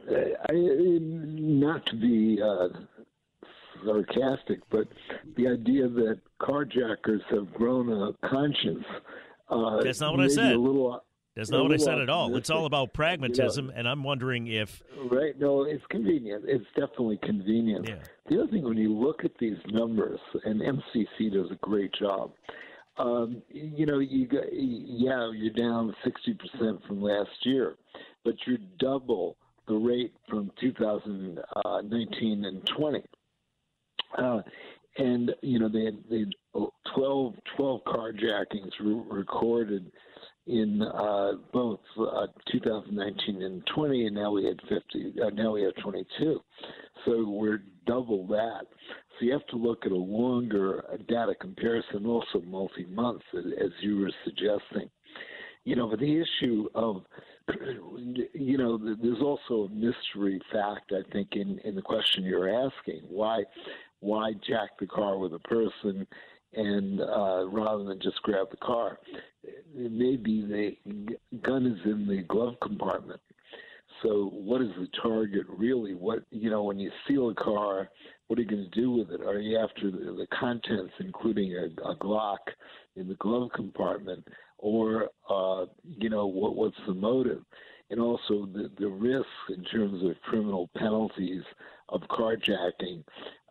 I, 0.50 0.54
not 0.54 1.86
to 1.88 1.96
be 1.96 2.40
uh, 2.42 2.68
sarcastic, 3.84 4.60
but 4.70 4.88
the 5.36 5.48
idea 5.48 5.88
that 5.88 6.20
carjackers 6.40 7.22
have 7.32 7.54
grown 7.54 7.92
a 7.92 8.28
conscience. 8.28 8.86
Uh, 9.50 9.82
That's 9.82 10.00
not 10.00 10.16
what 10.16 10.26
I 10.26 10.28
said. 10.28 10.54
A 10.54 10.60
Little, 10.60 11.04
That's 11.38 11.52
not 11.52 11.64
what 11.64 11.72
I 11.72 11.78
said 11.78 12.00
at 12.00 12.10
all. 12.10 12.36
It's 12.36 12.50
all 12.50 12.66
about 12.66 12.94
pragmatism, 12.96 13.72
and 13.76 13.88
I'm 13.88 14.04
wondering 14.04 14.48
if. 14.48 14.82
Right. 15.12 15.40
No, 15.40 15.64
it's 15.64 15.86
convenient. 15.92 16.46
It's 16.48 16.66
definitely 16.76 17.20
convenient. 17.22 17.88
Yeah. 17.88 17.96
The 18.28 18.42
other 18.42 18.52
thing, 18.52 18.64
when 18.64 18.78
you 18.78 18.92
look 18.92 19.24
at 19.24 19.32
these 19.40 19.58
numbers, 19.68 20.20
and 20.46 20.60
MCC 20.62 21.32
does 21.32 21.52
a 21.52 21.58
great 21.62 21.94
job. 21.94 22.32
Um, 22.98 23.44
you 23.50 23.86
know, 23.86 24.00
you 24.00 24.26
got, 24.28 24.46
yeah, 24.52 25.32
you're 25.32 25.54
down 25.54 25.96
60% 26.04 26.88
from 26.88 27.04
last 27.04 27.30
year, 27.44 27.76
but 28.26 28.34
you're 28.48 28.58
double 28.80 29.38
the 29.68 29.76
rate 29.76 30.16
from 30.28 30.52
2019 30.60 32.46
and 32.46 32.66
20. 32.66 33.04
Uh, 34.18 34.42
and 34.98 35.32
you 35.44 35.60
know 35.60 35.70
they 35.70 35.86
had, 35.86 35.98
they 36.10 36.20
had 36.20 36.32
12, 36.96 37.36
12 37.56 37.82
carjackings 37.86 38.72
re- 38.80 39.04
recorded 39.10 39.92
in 40.48 40.82
uh, 40.82 41.34
both 41.52 41.80
uh, 42.00 42.28
2019 42.52 43.42
and 43.42 43.64
20, 43.74 44.08
and 44.08 44.16
now 44.16 44.32
we 44.32 44.46
had 44.46 44.60
50. 44.70 45.14
Uh, 45.22 45.30
now 45.32 45.52
we 45.52 45.64
have 45.64 45.76
22. 45.82 46.40
So 47.06 47.30
we're 47.30 47.64
double 47.86 48.26
that. 48.28 48.62
So 49.20 49.26
you 49.26 49.34
have 49.34 49.46
to 49.48 49.58
look 49.58 49.86
at 49.86 49.92
a 49.92 49.96
longer 49.96 50.84
uh, 50.92 50.98
data 51.08 51.34
comparison, 51.40 52.06
also 52.06 52.42
multi-month, 52.46 53.22
as 53.36 53.72
you 53.82 54.00
were 54.00 54.12
suggesting. 54.24 54.90
You 55.64 55.76
know, 55.76 55.90
but 55.90 56.00
the 56.00 56.22
issue 56.22 56.68
of 56.76 57.04
you 58.34 58.58
know, 58.58 58.78
there's 58.78 59.22
also 59.22 59.66
a 59.66 59.70
mystery 59.70 60.40
fact, 60.52 60.92
I 60.92 61.10
think, 61.12 61.30
in, 61.34 61.60
in 61.64 61.76
the 61.76 61.82
question 61.82 62.24
you're 62.24 62.50
asking. 62.50 63.02
Why 63.10 63.44
why 64.00 64.34
jack 64.48 64.70
the 64.80 64.86
car 64.86 65.18
with 65.18 65.34
a 65.34 65.40
person 65.40 66.06
and 66.54 67.02
uh, 67.02 67.48
rather 67.50 67.84
than 67.84 68.00
just 68.02 68.22
grab 68.24 68.50
the 68.52 68.58
car. 68.58 69.00
Maybe 69.76 70.42
the 70.42 71.18
gun 71.44 71.66
is 71.66 71.80
in 71.86 72.08
the 72.08 72.24
glove 72.24 72.56
compartment. 72.62 73.22
So 74.04 74.30
what 74.34 74.62
is 74.62 74.70
the 74.80 74.88
target 75.02 75.46
really? 75.50 75.96
What 75.96 76.20
you 76.30 76.50
know 76.50 76.64
when 76.64 76.80
you 76.80 76.92
steal 77.06 77.30
a 77.30 77.36
car, 77.36 77.90
what 78.28 78.38
are 78.38 78.42
you 78.42 78.48
going 78.48 78.70
to 78.70 78.80
do 78.82 78.92
with 78.92 79.12
it? 79.12 79.22
Are 79.22 79.40
you 79.40 79.58
after 79.58 79.90
the, 79.90 79.98
the 79.98 80.28
contents, 80.40 80.94
including 81.00 81.54
a, 81.54 81.90
a 81.90 81.96
Glock, 81.96 82.38
in 82.96 83.08
the 83.08 83.16
glove 83.16 83.50
compartment, 83.56 84.28
or 84.58 85.10
uh, 85.30 85.66
you 85.84 86.10
know 86.10 86.28
what, 86.28 86.56
what's 86.56 86.78
the 86.88 86.94
motive? 86.94 87.42
And 87.90 88.00
also 88.00 88.48
the 88.54 88.70
the 88.78 88.88
risks 88.88 89.30
in 89.50 89.64
terms 89.66 90.04
of 90.04 90.22
criminal 90.24 90.70
penalties 90.78 91.44
of 91.90 92.02
carjacking 92.02 93.04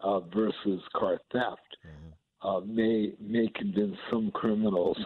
uh, 0.02 0.20
versus 0.20 0.82
car 0.94 1.20
theft 1.32 1.76
mm-hmm. 1.86 2.48
uh, 2.48 2.60
may 2.60 3.14
may 3.18 3.48
convince 3.54 3.96
some 4.10 4.30
criminals 4.32 4.98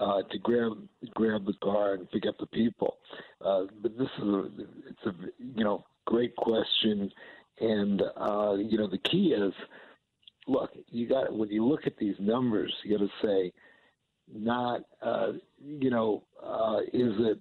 uh, 0.00 0.22
to 0.30 0.38
grab 0.38 0.72
grab 1.14 1.44
the 1.44 1.54
car 1.62 1.94
and 1.94 2.10
pick 2.10 2.26
up 2.26 2.36
the 2.38 2.46
people. 2.46 2.98
Uh, 3.44 3.64
but 3.82 3.96
this 3.98 4.08
is 4.18 4.24
a 4.24 4.44
it's 4.88 5.06
a 5.06 5.14
you 5.38 5.64
know 5.64 5.84
great 6.06 6.34
question, 6.36 7.10
and 7.60 8.02
uh, 8.16 8.54
you 8.54 8.78
know 8.78 8.88
the 8.88 8.98
key 8.98 9.32
is 9.32 9.52
look 10.46 10.70
you 10.90 11.08
got 11.08 11.32
when 11.32 11.50
you 11.50 11.64
look 11.64 11.86
at 11.86 11.96
these 11.98 12.16
numbers 12.18 12.72
you 12.82 12.96
got 12.98 13.04
to 13.04 13.26
say 13.26 13.52
not 14.32 14.80
uh, 15.02 15.32
you 15.62 15.90
know 15.90 16.22
uh, 16.42 16.78
is 16.92 17.12
it 17.18 17.38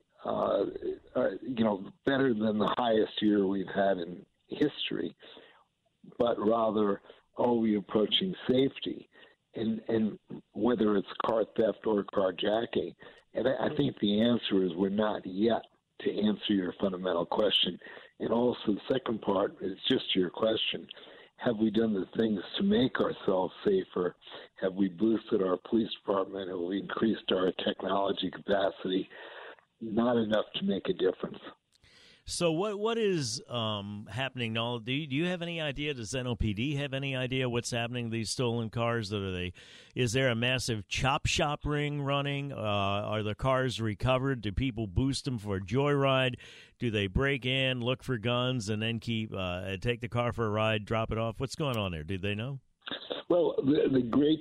you 1.41 1.63
know 1.63 1.85
better 2.05 2.33
than 2.33 2.57
the 2.57 2.73
highest 2.77 3.21
year 3.21 3.47
we've 3.47 3.65
had 3.73 3.97
in 3.97 4.25
history 4.49 5.15
but 6.17 6.37
rather 6.39 7.01
are 7.37 7.53
we 7.53 7.75
approaching 7.75 8.33
safety? 8.47 9.09
And, 9.57 10.19
whether 10.53 10.97
it's 10.97 11.07
car 11.25 11.45
theft 11.55 11.79
or 11.85 12.03
carjacking. 12.03 12.95
And 13.33 13.47
I 13.47 13.69
think 13.75 13.95
the 13.99 14.21
answer 14.21 14.63
is 14.63 14.71
we're 14.75 14.89
not 14.89 15.25
yet. 15.25 15.63
to 16.01 16.27
answer 16.27 16.53
your 16.53 16.73
fundamental 16.79 17.25
question. 17.25 17.79
And 18.19 18.31
also, 18.31 18.59
the 18.67 18.93
second 18.93 19.21
part 19.21 19.55
is 19.61 19.77
just 19.87 20.15
your 20.15 20.29
question 20.29 20.87
have 21.37 21.57
we 21.57 21.69
done 21.69 21.93
the 21.93 22.07
things 22.17 22.41
to 22.57 22.63
make 22.63 22.99
ourselves 22.99 23.53
safer? 23.63 24.15
Have 24.59 24.73
we 24.73 24.89
boosted 24.89 25.41
our 25.41 25.57
police 25.69 25.89
department? 26.01 26.49
Have 26.49 26.59
we 26.59 26.79
increased 26.79 27.31
our 27.31 27.51
technology 27.63 28.31
capacity? 28.31 29.07
Not 29.79 30.17
enough 30.17 30.45
to 30.55 30.65
make 30.65 30.89
a 30.89 30.93
difference. 30.93 31.37
So 32.29 32.51
what 32.51 32.77
what 32.77 32.97
is 32.97 33.41
um, 33.49 34.05
happening 34.11 34.51
now? 34.51 34.79
Do 34.79 34.91
you, 34.91 35.07
do 35.07 35.15
you 35.15 35.27
have 35.27 35.41
any 35.41 35.61
idea? 35.61 35.93
Does 35.93 36.11
NOPD 36.11 36.77
have 36.77 36.93
any 36.93 37.15
idea 37.15 37.47
what's 37.47 37.71
happening 37.71 38.09
to 38.09 38.11
these 38.11 38.29
stolen 38.29 38.69
cars? 38.69 39.09
That 39.09 39.21
are 39.21 39.31
they? 39.31 39.53
Is 39.95 40.11
there 40.11 40.27
a 40.27 40.35
massive 40.35 40.89
chop 40.89 41.25
shop 41.25 41.61
ring 41.63 42.01
running? 42.01 42.51
Uh, 42.51 42.57
are 42.57 43.23
the 43.23 43.33
cars 43.33 43.79
recovered? 43.79 44.41
Do 44.41 44.51
people 44.51 44.87
boost 44.87 45.23
them 45.23 45.39
for 45.39 45.55
a 45.55 45.61
joyride? 45.61 46.35
Do 46.79 46.91
they 46.91 47.07
break 47.07 47.45
in, 47.45 47.79
look 47.79 48.03
for 48.03 48.17
guns, 48.17 48.67
and 48.67 48.81
then 48.81 48.99
keep 48.99 49.33
uh, 49.33 49.77
take 49.79 50.01
the 50.01 50.09
car 50.09 50.33
for 50.33 50.47
a 50.47 50.49
ride, 50.49 50.83
drop 50.83 51.13
it 51.13 51.17
off? 51.17 51.39
What's 51.39 51.55
going 51.55 51.77
on 51.77 51.93
there? 51.93 52.03
Do 52.03 52.17
they 52.17 52.35
know? 52.35 52.59
Well, 53.29 53.55
the, 53.57 53.89
the 53.91 54.01
great, 54.01 54.39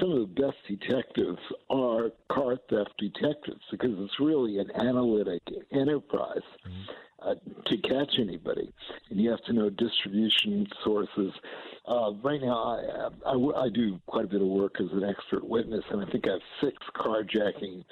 some 0.00 0.12
of 0.12 0.20
the 0.20 0.42
best 0.42 0.56
detectives 0.66 1.40
are 1.68 2.10
car 2.32 2.56
theft 2.70 2.92
detectives 2.98 3.62
because 3.70 3.92
it's 3.98 4.18
really 4.18 4.58
an 4.58 4.70
analytic 4.76 5.42
enterprise. 5.72 6.40
Mm-hmm 6.66 6.92
uh, 7.20 7.34
to 7.66 7.76
catch 7.78 8.18
anybody, 8.18 8.70
and 9.10 9.20
you 9.20 9.30
have 9.30 9.42
to 9.44 9.52
know 9.52 9.70
distribution 9.70 10.66
sources. 10.84 11.32
Uh, 11.86 12.12
right 12.22 12.40
now, 12.40 12.78
I, 13.26 13.30
I, 13.30 13.64
I 13.64 13.68
do 13.70 13.98
quite 14.06 14.24
a 14.24 14.28
bit 14.28 14.40
of 14.40 14.46
work 14.46 14.76
as 14.80 14.86
an 14.92 15.04
expert 15.04 15.44
witness, 15.44 15.84
and 15.90 16.04
I 16.04 16.10
think 16.10 16.26
I 16.28 16.32
have 16.32 16.40
six 16.62 16.76
carjacking 16.96 17.84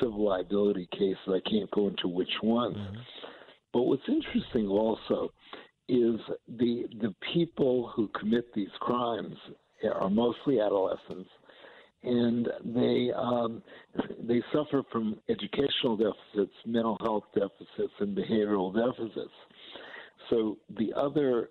civil 0.00 0.24
liability 0.24 0.88
cases. 0.92 1.18
I 1.28 1.40
can't 1.48 1.70
go 1.72 1.88
into 1.88 2.08
which 2.08 2.32
ones. 2.42 2.76
Mm-hmm. 2.76 3.00
But 3.72 3.82
what's 3.82 4.08
interesting 4.08 4.68
also 4.68 5.32
is 5.88 6.20
the 6.48 6.84
the 7.00 7.14
people 7.32 7.92
who 7.94 8.08
commit 8.18 8.52
these 8.54 8.70
crimes 8.80 9.36
are 9.94 10.10
mostly 10.10 10.60
adolescents 10.60 11.28
and 12.02 12.48
they 12.64 13.10
um, 13.14 13.62
they 14.22 14.42
suffer 14.52 14.82
from 14.90 15.18
educational 15.28 15.96
deficits, 15.96 16.54
mental 16.64 16.96
health 17.00 17.24
deficits, 17.34 17.92
and 17.98 18.16
behavioral 18.16 18.74
deficits. 18.74 19.32
So 20.30 20.56
the 20.78 20.92
other 20.94 21.50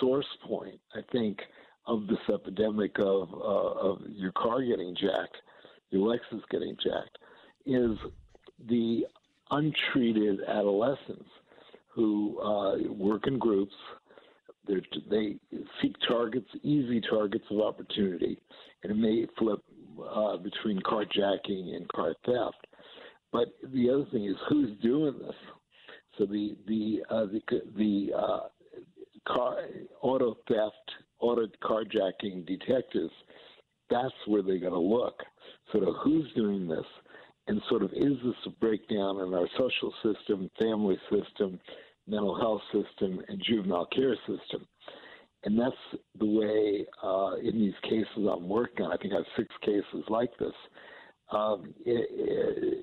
source 0.00 0.26
point, 0.46 0.80
I 0.94 1.00
think, 1.12 1.38
of 1.86 2.06
this 2.06 2.18
epidemic 2.32 2.98
of 2.98 3.32
uh, 3.32 3.90
of 3.90 4.00
your 4.08 4.32
car 4.32 4.62
getting 4.62 4.96
jacked, 4.96 5.36
your 5.90 6.08
Lexus 6.08 6.42
getting 6.50 6.76
jacked, 6.82 7.18
is 7.66 7.96
the 8.68 9.06
untreated 9.50 10.40
adolescents 10.46 11.28
who 11.88 12.38
uh, 12.40 12.92
work 12.92 13.26
in 13.26 13.38
groups. 13.38 13.74
They're, 14.68 14.82
they 15.10 15.36
seek 15.82 15.94
targets, 16.06 16.48
easy 16.62 17.00
targets 17.00 17.44
of 17.50 17.60
opportunity, 17.60 18.38
and 18.82 18.92
it 18.92 18.96
may 18.96 19.26
flip 19.38 19.60
uh, 20.14 20.36
between 20.36 20.80
carjacking 20.80 21.74
and 21.74 21.88
car 21.88 22.14
theft. 22.24 22.66
But 23.32 23.48
the 23.72 23.90
other 23.90 24.04
thing 24.12 24.26
is 24.26 24.36
who's 24.48 24.78
doing 24.80 25.18
this. 25.18 25.34
So 26.16 26.26
the 26.26 26.56
the 26.66 27.02
uh, 27.10 27.26
the 27.26 27.40
the 27.76 28.16
uh, 28.16 28.40
car 29.26 29.56
auto 30.02 30.36
theft, 30.48 30.90
auto 31.20 31.46
carjacking 31.62 32.46
detectives. 32.46 33.12
That's 33.90 34.14
where 34.26 34.42
they're 34.42 34.58
going 34.58 34.72
to 34.72 34.78
look. 34.78 35.22
Sort 35.72 35.88
of 35.88 35.94
who's 36.02 36.30
doing 36.34 36.68
this, 36.68 36.84
and 37.46 37.60
sort 37.68 37.82
of 37.82 37.92
is 37.92 38.14
this 38.24 38.34
a 38.46 38.50
breakdown 38.50 39.20
in 39.20 39.32
our 39.34 39.48
social 39.58 39.92
system, 40.02 40.50
family 40.58 40.98
system, 41.10 41.58
mental 42.08 42.38
health 42.38 42.62
system, 42.72 43.20
and 43.28 43.42
juvenile 43.46 43.86
care 43.94 44.16
system? 44.26 44.66
and 45.44 45.58
that's 45.58 46.02
the 46.18 46.26
way 46.26 46.86
uh, 47.02 47.36
in 47.36 47.58
these 47.58 47.74
cases 47.84 48.06
I'm 48.16 48.48
working 48.48 48.84
on. 48.84 48.92
I 48.92 48.96
think 48.96 49.12
I 49.12 49.16
have 49.16 49.24
six 49.36 49.48
cases 49.62 50.04
like 50.08 50.30
this. 50.38 50.52
Um, 51.30 51.74
it, 51.84 52.08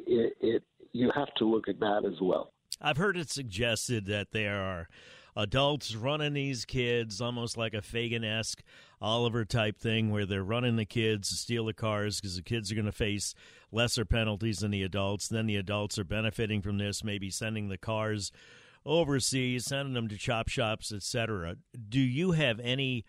it, 0.08 0.34
it, 0.40 0.64
you 0.92 1.12
have 1.16 1.34
to 1.38 1.46
look 1.46 1.68
at 1.68 1.80
that 1.80 2.04
as 2.06 2.20
well. 2.22 2.54
I've 2.82 2.98
heard 2.98 3.18
it 3.18 3.30
suggested 3.30 4.06
that 4.06 4.32
there 4.32 4.62
are 4.62 4.88
adults 5.36 5.96
running 5.96 6.34
these 6.34 6.64
kids 6.64 7.20
almost 7.20 7.58
like 7.58 7.74
a 7.74 7.82
Fagin 7.82 8.24
esque 8.24 8.64
Oliver 9.02 9.44
type 9.44 9.78
thing 9.78 10.12
where 10.12 10.26
they're 10.26 10.44
running 10.44 10.78
the 10.78 10.86
kids 10.86 11.30
to 11.30 11.36
steal 11.36 11.66
the 11.66 11.74
cars 11.74 12.22
because 12.22 12.38
the 12.38 12.42
kids 12.42 12.72
are 12.72 12.76
going 12.76 12.86
to 12.86 12.92
face 12.92 13.34
lesser 13.72 14.06
penalties 14.06 14.60
than 14.60 14.72
the 14.72 14.84
adults. 14.84 15.28
Then 15.28 15.48
the 15.48 15.58
adults 15.58 16.00
are 16.00 16.06
benefiting 16.06 16.62
from 16.62 16.78
this, 16.78 17.04
maybe 17.04 17.30
sending 17.30 17.68
the 17.68 17.78
cars 17.78 18.32
overseas, 18.86 19.66
sending 19.66 19.94
them 19.94 20.08
to 20.10 20.18
chop 20.18 20.50
shops, 20.50 20.92
etc. 20.92 21.58
Do 21.90 22.00
you 22.00 22.32
have 22.32 22.60
any 22.60 23.06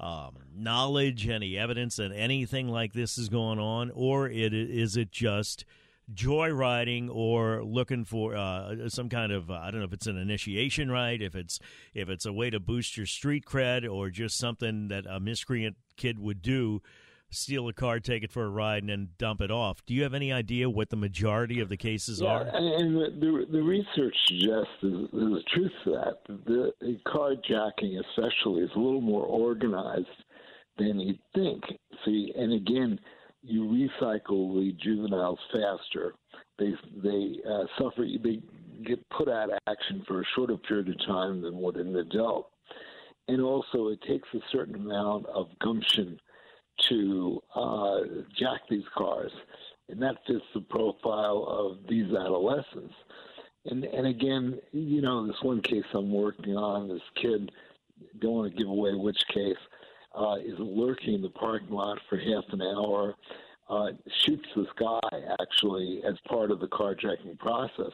um, 0.00 0.36
knowledge, 0.54 1.28
any 1.28 1.56
evidence 1.56 1.96
that 1.96 2.12
anything 2.12 2.68
like 2.68 2.92
this 2.92 3.16
is 3.16 3.28
going 3.28 3.58
on, 3.58 3.90
or 3.94 4.28
it, 4.28 4.52
is 4.52 4.96
it 4.96 5.10
just 5.12 5.64
joyriding 6.12 7.08
or 7.10 7.64
looking 7.64 8.04
for 8.04 8.36
uh, 8.36 8.88
some 8.88 9.08
kind 9.08 9.32
of 9.32 9.50
I 9.50 9.70
don't 9.70 9.80
know 9.80 9.86
if 9.86 9.92
it's 9.92 10.06
an 10.06 10.18
initiation 10.18 10.90
right, 10.90 11.20
if 11.20 11.34
it's 11.34 11.58
if 11.94 12.08
it's 12.08 12.26
a 12.26 12.32
way 12.32 12.50
to 12.50 12.60
boost 12.60 12.96
your 12.96 13.06
street 13.06 13.44
cred, 13.44 13.90
or 13.90 14.10
just 14.10 14.36
something 14.36 14.88
that 14.88 15.06
a 15.08 15.20
miscreant 15.20 15.76
kid 15.96 16.18
would 16.18 16.42
do 16.42 16.82
steal 17.34 17.68
a 17.68 17.72
car, 17.72 18.00
take 18.00 18.22
it 18.22 18.32
for 18.32 18.44
a 18.44 18.48
ride, 18.48 18.82
and 18.82 18.88
then 18.88 19.08
dump 19.18 19.40
it 19.40 19.50
off. 19.50 19.84
Do 19.84 19.94
you 19.94 20.02
have 20.02 20.14
any 20.14 20.32
idea 20.32 20.70
what 20.70 20.90
the 20.90 20.96
majority 20.96 21.60
of 21.60 21.68
the 21.68 21.76
cases 21.76 22.20
yeah, 22.20 22.28
are? 22.28 22.40
And 22.42 22.96
the, 22.96 23.46
the 23.50 23.62
research 23.62 24.16
suggests 24.26 24.72
the, 24.82 25.08
there's 25.12 25.42
a 25.42 25.54
truth 25.54 25.72
to 25.84 25.90
that. 25.90 26.18
The, 26.46 26.72
the 26.80 26.98
carjacking, 27.06 28.00
especially, 28.00 28.62
is 28.62 28.70
a 28.74 28.78
little 28.78 29.00
more 29.00 29.24
organized 29.24 30.06
than 30.78 31.00
you'd 31.00 31.18
think. 31.34 31.62
See, 32.04 32.32
and 32.36 32.52
again, 32.52 32.98
you 33.42 33.64
recycle 33.64 34.54
the 34.54 34.72
juveniles 34.82 35.38
faster. 35.52 36.14
They 36.58 36.72
they 37.02 37.40
uh, 37.48 37.64
suffer. 37.78 38.04
They 38.22 38.40
get 38.86 39.08
put 39.10 39.28
out 39.28 39.52
of 39.52 39.58
action 39.66 40.02
for 40.06 40.20
a 40.20 40.24
shorter 40.34 40.56
period 40.56 40.88
of 40.88 41.06
time 41.06 41.42
than 41.42 41.56
what 41.56 41.76
an 41.76 41.94
adult. 41.96 42.50
And 43.28 43.40
also, 43.40 43.88
it 43.88 44.00
takes 44.02 44.28
a 44.34 44.40
certain 44.52 44.74
amount 44.74 45.26
of 45.26 45.46
gumption 45.62 46.18
to 46.88 47.42
uh, 47.54 48.00
jack 48.38 48.60
these 48.68 48.84
cars, 48.96 49.32
and 49.88 50.00
that 50.02 50.16
fits 50.26 50.44
the 50.54 50.60
profile 50.60 51.46
of 51.48 51.88
these 51.88 52.12
adolescents. 52.12 52.94
And 53.66 53.84
and 53.84 54.06
again, 54.06 54.58
you 54.72 55.00
know, 55.00 55.26
this 55.26 55.40
one 55.42 55.62
case 55.62 55.84
I'm 55.94 56.12
working 56.12 56.56
on, 56.56 56.88
this 56.88 57.02
kid, 57.20 57.50
don't 58.18 58.32
want 58.32 58.52
to 58.52 58.58
give 58.58 58.68
away 58.68 58.94
which 58.94 59.22
case, 59.32 59.56
uh, 60.14 60.36
is 60.44 60.58
lurking 60.58 61.14
in 61.14 61.22
the 61.22 61.30
parking 61.30 61.70
lot 61.70 61.98
for 62.08 62.18
half 62.18 62.44
an 62.50 62.62
hour, 62.62 63.14
uh, 63.68 63.88
shoots 64.24 64.48
this 64.54 64.66
guy 64.78 65.00
actually 65.40 66.02
as 66.06 66.14
part 66.28 66.50
of 66.50 66.60
the 66.60 66.68
carjacking 66.68 67.38
process. 67.38 67.92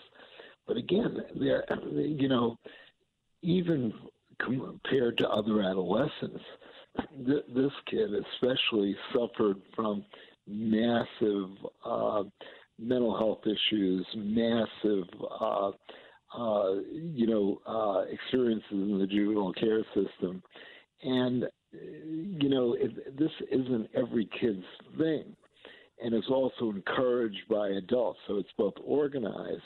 But 0.67 0.77
again, 0.77 1.19
there, 1.39 1.65
you 1.93 2.29
know, 2.29 2.57
even 3.43 3.93
compared 4.39 5.19
to 5.19 5.29
other 5.29 5.63
adolescents, 5.63 6.43
th- 6.97 7.45
this 7.55 7.73
kid 7.91 8.11
especially 8.15 8.97
suffered 9.13 9.57
from 9.75 10.05
massive 10.47 11.51
uh, 11.85 12.23
mental 12.79 13.17
health 13.17 13.41
issues, 13.45 14.07
massive, 14.17 15.05
uh, 15.41 15.71
uh, 16.37 16.75
you 16.93 17.27
know, 17.27 17.61
uh, 17.67 18.05
experiences 18.11 18.65
in 18.71 18.99
the 18.99 19.07
juvenile 19.07 19.53
care 19.53 19.85
system, 19.95 20.43
and 21.03 21.45
you 21.73 22.49
know, 22.49 22.75
it, 22.79 23.17
this 23.19 23.31
isn't 23.51 23.89
every 23.95 24.29
kid's 24.41 24.65
thing, 24.99 25.37
and 26.03 26.15
it's 26.15 26.29
also 26.29 26.71
encouraged 26.71 27.43
by 27.49 27.69
adults. 27.69 28.19
So 28.27 28.37
it's 28.37 28.49
both 28.59 28.75
organized, 28.85 29.63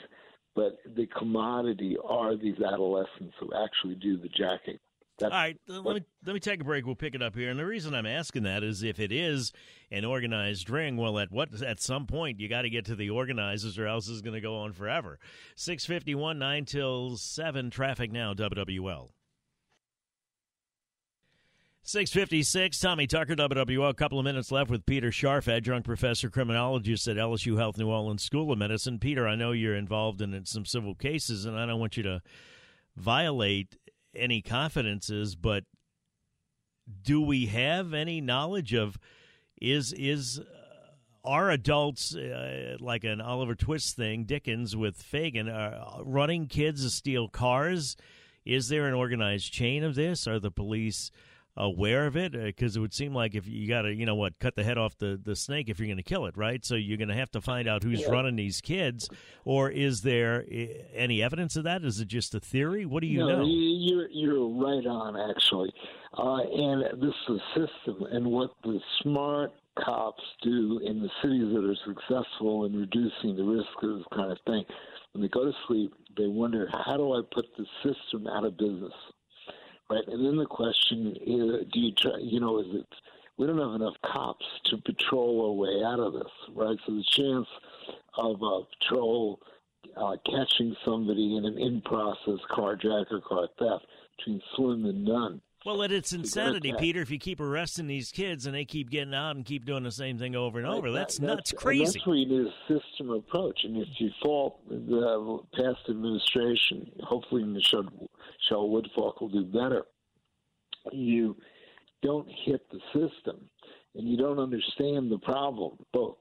but 0.55 0.77
the 0.95 1.07
commodity 1.17 1.97
are 2.07 2.35
these 2.35 2.59
adolescents 2.61 3.33
who 3.39 3.49
actually 3.53 3.95
do 3.95 4.17
the 4.17 4.29
jacking. 4.29 4.77
That's 5.17 5.31
All 5.31 5.39
right, 5.39 5.57
what, 5.67 5.85
let 5.85 5.95
me 5.95 6.01
let 6.25 6.33
me 6.33 6.39
take 6.41 6.59
a 6.59 6.65
break. 6.65 6.85
We'll 6.85 6.95
pick 6.95 7.15
it 7.15 7.21
up 7.21 7.35
here. 7.35 7.49
And 7.49 7.57
the 7.57 7.65
reason 7.65 7.95
I'm 7.95 8.05
asking 8.05 8.43
that 8.43 8.63
is 8.63 8.83
if 8.83 8.99
it 8.99 9.13
is 9.13 9.53
an 9.89 10.03
organized 10.03 10.69
ring, 10.69 10.97
well, 10.97 11.17
at 11.19 11.31
what 11.31 11.61
at 11.61 11.79
some 11.79 12.05
point 12.05 12.39
you 12.39 12.49
got 12.49 12.63
to 12.63 12.69
get 12.69 12.85
to 12.85 12.95
the 12.95 13.09
organizers, 13.11 13.79
or 13.79 13.87
else 13.87 14.09
it's 14.09 14.21
going 14.21 14.33
to 14.33 14.41
go 14.41 14.57
on 14.57 14.73
forever. 14.73 15.17
Six 15.55 15.85
fifty 15.85 16.15
one 16.15 16.37
nine 16.37 16.65
till 16.65 17.15
seven. 17.15 17.69
Traffic 17.69 18.11
now. 18.11 18.33
WWL. 18.33 19.09
656, 21.87 22.79
Tommy 22.79 23.05
Tucker, 23.05 23.35
WWL. 23.35 23.91
A 23.91 23.93
couple 23.93 24.17
of 24.17 24.25
minutes 24.25 24.51
left 24.51 24.71
with 24.71 24.87
Peter 24.87 25.11
Scharf, 25.11 25.47
adjunct 25.47 25.85
professor 25.85 26.31
criminologist 26.31 27.07
at 27.07 27.15
LSU 27.15 27.59
Health 27.59 27.77
New 27.77 27.89
Orleans 27.89 28.23
School 28.23 28.51
of 28.51 28.57
Medicine. 28.57 28.97
Peter, 28.97 29.27
I 29.27 29.35
know 29.35 29.51
you're 29.51 29.75
involved 29.75 30.19
in 30.19 30.45
some 30.45 30.65
civil 30.65 30.95
cases, 30.95 31.45
and 31.45 31.55
I 31.55 31.67
don't 31.67 31.79
want 31.79 31.95
you 31.95 32.01
to 32.01 32.23
violate 32.95 33.75
any 34.15 34.41
confidences, 34.41 35.35
but 35.35 35.63
do 37.01 37.21
we 37.21 37.47
have 37.47 37.93
any 37.93 38.21
knowledge 38.21 38.73
of 38.73 38.97
is 39.61 39.93
is 39.93 40.39
uh, 40.39 40.43
are 41.23 41.49
adults 41.49 42.15
uh, 42.15 42.77
like 42.79 43.03
an 43.03 43.21
Oliver 43.21 43.55
Twist 43.55 43.95
thing, 43.95 44.25
Dickens 44.25 44.75
with 44.75 45.01
Fagin, 45.01 45.49
uh, 45.49 46.03
running 46.03 46.47
kids 46.47 46.83
to 46.83 46.89
steal 46.89 47.27
cars? 47.27 47.95
Is 48.45 48.69
there 48.69 48.87
an 48.87 48.93
organized 48.93 49.51
chain 49.51 49.83
of 49.83 49.95
this? 49.95 50.27
Are 50.27 50.39
the 50.39 50.51
police 50.51 51.09
aware 51.57 52.05
of 52.07 52.17
it? 52.17 52.31
Because 52.31 52.75
uh, 52.75 52.79
it 52.79 52.81
would 52.81 52.93
seem 52.93 53.13
like 53.13 53.35
if 53.35 53.47
you 53.47 53.67
got 53.67 53.83
to, 53.83 53.93
you 53.93 54.05
know 54.05 54.15
what, 54.15 54.39
cut 54.39 54.55
the 54.55 54.63
head 54.63 54.77
off 54.77 54.97
the, 54.97 55.19
the 55.21 55.35
snake 55.35 55.69
if 55.69 55.79
you're 55.79 55.87
going 55.87 55.97
to 55.97 56.03
kill 56.03 56.25
it, 56.25 56.37
right? 56.37 56.63
So 56.65 56.75
you're 56.75 56.97
going 56.97 57.09
to 57.09 57.15
have 57.15 57.31
to 57.31 57.41
find 57.41 57.67
out 57.67 57.83
who's 57.83 58.01
yeah. 58.01 58.09
running 58.09 58.35
these 58.35 58.61
kids. 58.61 59.09
Or 59.43 59.69
is 59.69 60.01
there 60.01 60.45
any 60.93 61.21
evidence 61.21 61.55
of 61.55 61.63
that? 61.63 61.83
Is 61.83 61.99
it 61.99 62.07
just 62.07 62.35
a 62.35 62.39
theory? 62.39 62.85
What 62.85 63.01
do 63.01 63.07
you 63.07 63.19
no, 63.19 63.27
know? 63.27 63.45
You're, 63.45 64.09
you're 64.09 64.47
right 64.47 64.85
on, 64.85 65.15
actually. 65.29 65.71
Uh, 66.17 66.41
and 66.41 67.01
this 67.01 67.13
is 67.29 67.35
a 67.35 67.59
system, 67.59 68.05
and 68.11 68.25
what 68.25 68.51
the 68.63 68.79
smart 69.01 69.51
cops 69.77 70.23
do 70.41 70.79
in 70.85 71.01
the 71.01 71.09
cities 71.21 71.53
that 71.53 71.65
are 71.65 71.75
successful 71.85 72.63
in 72.63 72.73
reducing 72.73 73.35
the 73.35 73.43
risk 73.43 73.67
of 73.83 73.97
this 73.97 74.07
kind 74.13 74.31
of 74.31 74.37
thing, 74.45 74.63
when 75.11 75.21
they 75.21 75.27
go 75.27 75.43
to 75.43 75.51
sleep, 75.67 75.93
they 76.17 76.27
wonder, 76.27 76.69
how 76.85 76.95
do 76.95 77.11
I 77.13 77.21
put 77.33 77.45
the 77.57 77.65
system 77.83 78.27
out 78.27 78.45
of 78.45 78.57
business? 78.57 78.93
Right? 79.89 80.07
And 80.07 80.25
then 80.25 80.37
the 80.37 80.45
question 80.45 81.15
is, 81.21 81.67
do 81.71 81.79
you 81.79 81.91
try? 81.93 82.17
You 82.19 82.39
know, 82.39 82.59
is 82.59 82.67
it? 82.73 82.87
We 83.37 83.47
don't 83.47 83.59
have 83.59 83.81
enough 83.81 83.95
cops 84.01 84.45
to 84.65 84.77
patrol 84.77 85.45
our 85.45 85.51
way 85.51 85.83
out 85.85 85.99
of 85.99 86.13
this, 86.13 86.31
right? 86.53 86.77
So 86.85 86.93
the 86.93 87.03
chance 87.03 87.47
of 88.17 88.41
a 88.41 88.61
patrol 88.79 89.41
uh, 89.97 90.15
catching 90.25 90.75
somebody 90.85 91.35
in 91.35 91.45
an 91.45 91.57
in-process 91.57 92.39
carjack 92.49 93.11
or 93.11 93.21
car 93.21 93.47
theft 93.59 93.85
between 94.17 94.41
slim 94.55 94.85
and 94.85 95.03
none. 95.03 95.41
Well, 95.65 95.81
it's 95.81 96.13
insanity, 96.13 96.73
Peter. 96.77 97.01
If 97.01 97.09
you 97.09 97.17
keep 97.17 97.39
arresting 97.39 97.87
these 97.87 98.11
kids 98.11 98.45
and 98.45 98.53
they 98.53 98.65
keep 98.65 98.91
getting 98.91 99.15
out 99.15 99.35
and 99.35 99.43
keep 99.43 99.65
doing 99.65 99.81
the 99.81 99.91
same 99.91 100.19
thing 100.19 100.35
over 100.35 100.59
and 100.59 100.67
over, 100.67 100.91
that's, 100.91 101.17
that's 101.17 101.35
nuts, 101.37 101.53
crazy. 101.53 101.85
That's 101.85 102.05
where 102.05 102.17
you 102.17 102.27
need 102.27 102.47
a 102.47 102.73
system 102.79 103.09
approach. 103.09 103.63
And 103.63 103.77
if 103.77 103.87
you 103.97 104.11
fault 104.21 104.59
the 104.69 105.39
past 105.55 105.79
administration, 105.89 106.91
hopefully 107.01 107.43
Michelle, 107.43 107.83
Michelle 107.83 108.69
Woodfork 108.69 109.21
will 109.21 109.29
do 109.29 109.43
better. 109.43 109.85
You 110.91 111.35
don't 112.03 112.27
hit 112.45 112.61
the 112.69 112.79
system, 112.93 113.49
and 113.95 114.07
you 114.07 114.17
don't 114.17 114.37
understand 114.37 115.11
the 115.11 115.17
problem. 115.17 115.77
Both, 115.91 116.19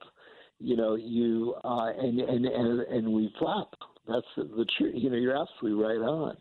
you 0.59 0.74
know, 0.74 0.94
you 0.94 1.54
uh, 1.62 1.92
and, 1.98 2.18
and 2.18 2.46
and 2.46 2.80
and 2.80 3.12
we 3.12 3.30
flop. 3.38 3.74
That's 4.09 4.26
the, 4.38 4.44
the 4.44 4.66
truth. 4.78 4.94
You 4.96 5.11
know, 5.11 5.16
you're 5.16 5.37
absolutely 5.37 5.85
right 5.85 6.00
on. 6.00 6.37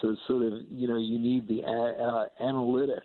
So 0.00 0.16
sort 0.26 0.44
of, 0.44 0.52
you 0.70 0.88
know, 0.88 0.96
you 0.96 1.18
need 1.18 1.48
the 1.48 1.62
uh, 1.62 2.26
analytics. 2.42 3.00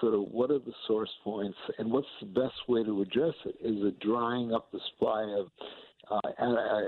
Sort 0.00 0.14
of, 0.14 0.22
what 0.30 0.50
are 0.50 0.58
the 0.58 0.72
source 0.86 1.10
points, 1.22 1.58
and 1.78 1.90
what's 1.90 2.06
the 2.20 2.26
best 2.26 2.54
way 2.68 2.82
to 2.84 3.02
address 3.02 3.34
it? 3.44 3.56
Is 3.60 3.84
it 3.84 4.00
drying 4.00 4.52
up 4.54 4.70
the 4.72 4.80
supply 4.92 5.22
of 5.38 5.48
uh, 6.10 6.80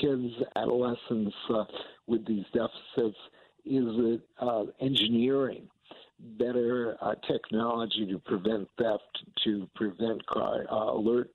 kids, 0.00 0.32
adolescents 0.56 1.34
uh, 1.50 1.64
with 2.06 2.26
these 2.26 2.44
deficits? 2.54 3.18
Is 3.64 3.84
it 3.86 4.20
uh, 4.40 4.64
engineering? 4.80 5.68
Better 6.38 6.96
uh, 7.02 7.14
technology 7.30 8.06
to 8.10 8.18
prevent 8.18 8.68
theft, 8.78 9.02
to 9.44 9.68
prevent 9.74 10.24
car, 10.26 10.64
uh, 10.70 10.92
alert 10.92 11.30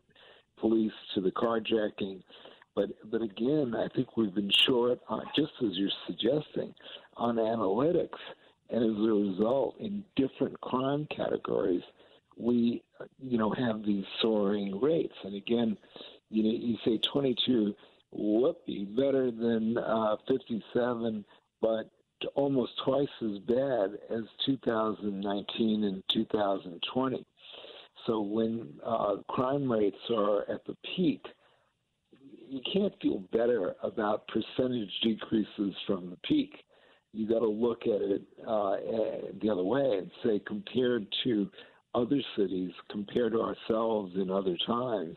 police 0.60 0.92
to 1.14 1.22
the 1.22 1.32
carjacking, 1.32 2.22
but 2.76 2.90
but 3.10 3.22
again, 3.22 3.74
I 3.76 3.88
think 3.96 4.16
we've 4.18 4.34
been 4.34 4.52
short, 4.66 5.00
on, 5.10 5.24
just 5.36 5.52
as 5.62 5.72
you're 5.74 5.90
suggesting, 6.08 6.74
on 7.18 7.36
analytics, 7.36 8.20
and 8.70 8.84
as 8.84 9.04
a 9.04 9.12
result, 9.12 9.76
in 9.80 10.04
different 10.16 10.60
crime 10.62 11.08
categories, 11.16 11.84
we 12.38 12.82
you 13.20 13.38
know 13.38 13.52
have 13.52 13.84
these 13.86 14.06
soaring 14.22 14.80
rates. 14.80 15.16
And 15.24 15.36
again, 15.36 15.78
you 16.30 16.44
know, 16.44 16.50
you 16.50 16.78
say 16.86 16.98
22, 16.98 17.76
whoopee, 18.12 18.86
better 18.86 19.32
than 19.32 19.78
uh, 19.78 20.16
57, 20.28 21.26
but 21.62 21.90
almost 22.36 22.72
twice 22.86 23.08
as 23.22 23.40
bad 23.40 23.98
as 24.10 24.24
2019 24.46 25.84
and 25.84 26.04
2020. 26.08 27.26
So 28.06 28.22
when 28.22 28.80
uh, 28.84 29.18
crime 29.28 29.72
rates 29.72 29.98
are 30.10 30.50
at 30.50 30.66
the 30.66 30.76
peak 30.96 31.26
you 32.52 32.60
can't 32.74 32.94
feel 33.02 33.24
better 33.32 33.76
about 33.82 34.28
percentage 34.28 34.92
decreases 35.02 35.74
from 35.88 36.10
the 36.10 36.18
peak. 36.28 36.52
You 37.14 37.26
got 37.28 37.40
to 37.40 37.48
look 37.48 37.84
at 37.84 38.02
it 38.02 38.24
uh, 38.46 38.76
the 39.42 39.50
other 39.50 39.64
way 39.64 40.00
and 40.00 40.12
say, 40.22 40.42
compared 40.46 41.08
to 41.24 41.50
other 41.96 42.22
cities, 42.36 42.72
compared 42.90 43.32
to 43.34 43.42
ourselves 43.42 44.12
in 44.16 44.30
other 44.30 44.58
times, 44.68 45.16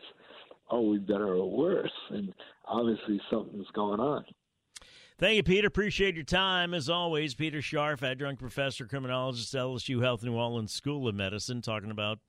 are 0.69 0.81
we 0.81 0.97
better 0.97 1.35
or 1.35 1.51
worse? 1.51 1.91
And 2.09 2.33
obviously, 2.65 3.19
something's 3.29 3.67
going 3.73 3.99
on. 3.99 4.23
Thank 5.17 5.35
you, 5.35 5.43
Peter. 5.43 5.67
Appreciate 5.67 6.15
your 6.15 6.23
time. 6.23 6.73
As 6.73 6.89
always, 6.89 7.35
Peter 7.35 7.59
Scharf, 7.59 8.01
adjunct 8.01 8.39
professor, 8.39 8.85
criminologist, 8.85 9.53
LSU 9.53 10.01
Health 10.01 10.23
New 10.23 10.35
Orleans 10.35 10.71
School 10.71 11.07
of 11.07 11.15
Medicine, 11.15 11.61
talking 11.61 11.91
about 11.91 12.19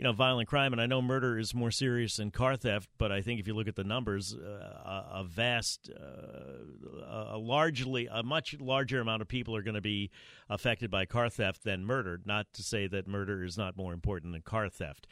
you 0.00 0.04
know, 0.04 0.12
violent 0.12 0.48
crime, 0.48 0.72
and 0.72 0.80
I 0.80 0.86
know 0.86 1.02
murder 1.02 1.38
is 1.38 1.54
more 1.54 1.70
serious 1.70 2.16
than 2.16 2.30
car 2.30 2.56
theft, 2.56 2.88
but 2.96 3.12
I 3.12 3.20
think 3.20 3.38
if 3.38 3.46
you 3.46 3.52
look 3.52 3.68
at 3.68 3.76
the 3.76 3.84
numbers, 3.84 4.34
uh, 4.34 5.04
a, 5.12 5.24
vast, 5.24 5.90
uh, 5.94 7.34
a 7.34 7.36
largely, 7.36 8.08
a 8.10 8.22
much 8.22 8.56
larger 8.58 9.02
amount 9.02 9.20
of 9.20 9.28
people 9.28 9.54
are 9.54 9.60
going 9.60 9.74
to 9.74 9.82
be 9.82 10.10
affected 10.48 10.90
by 10.90 11.04
car 11.04 11.28
theft 11.28 11.64
than 11.64 11.84
murder. 11.84 12.18
Not 12.24 12.46
to 12.54 12.62
say 12.62 12.86
that 12.86 13.06
murder 13.06 13.44
is 13.44 13.58
not 13.58 13.76
more 13.76 13.92
important 13.92 14.32
than 14.32 14.40
car 14.40 14.70
theft. 14.70 15.06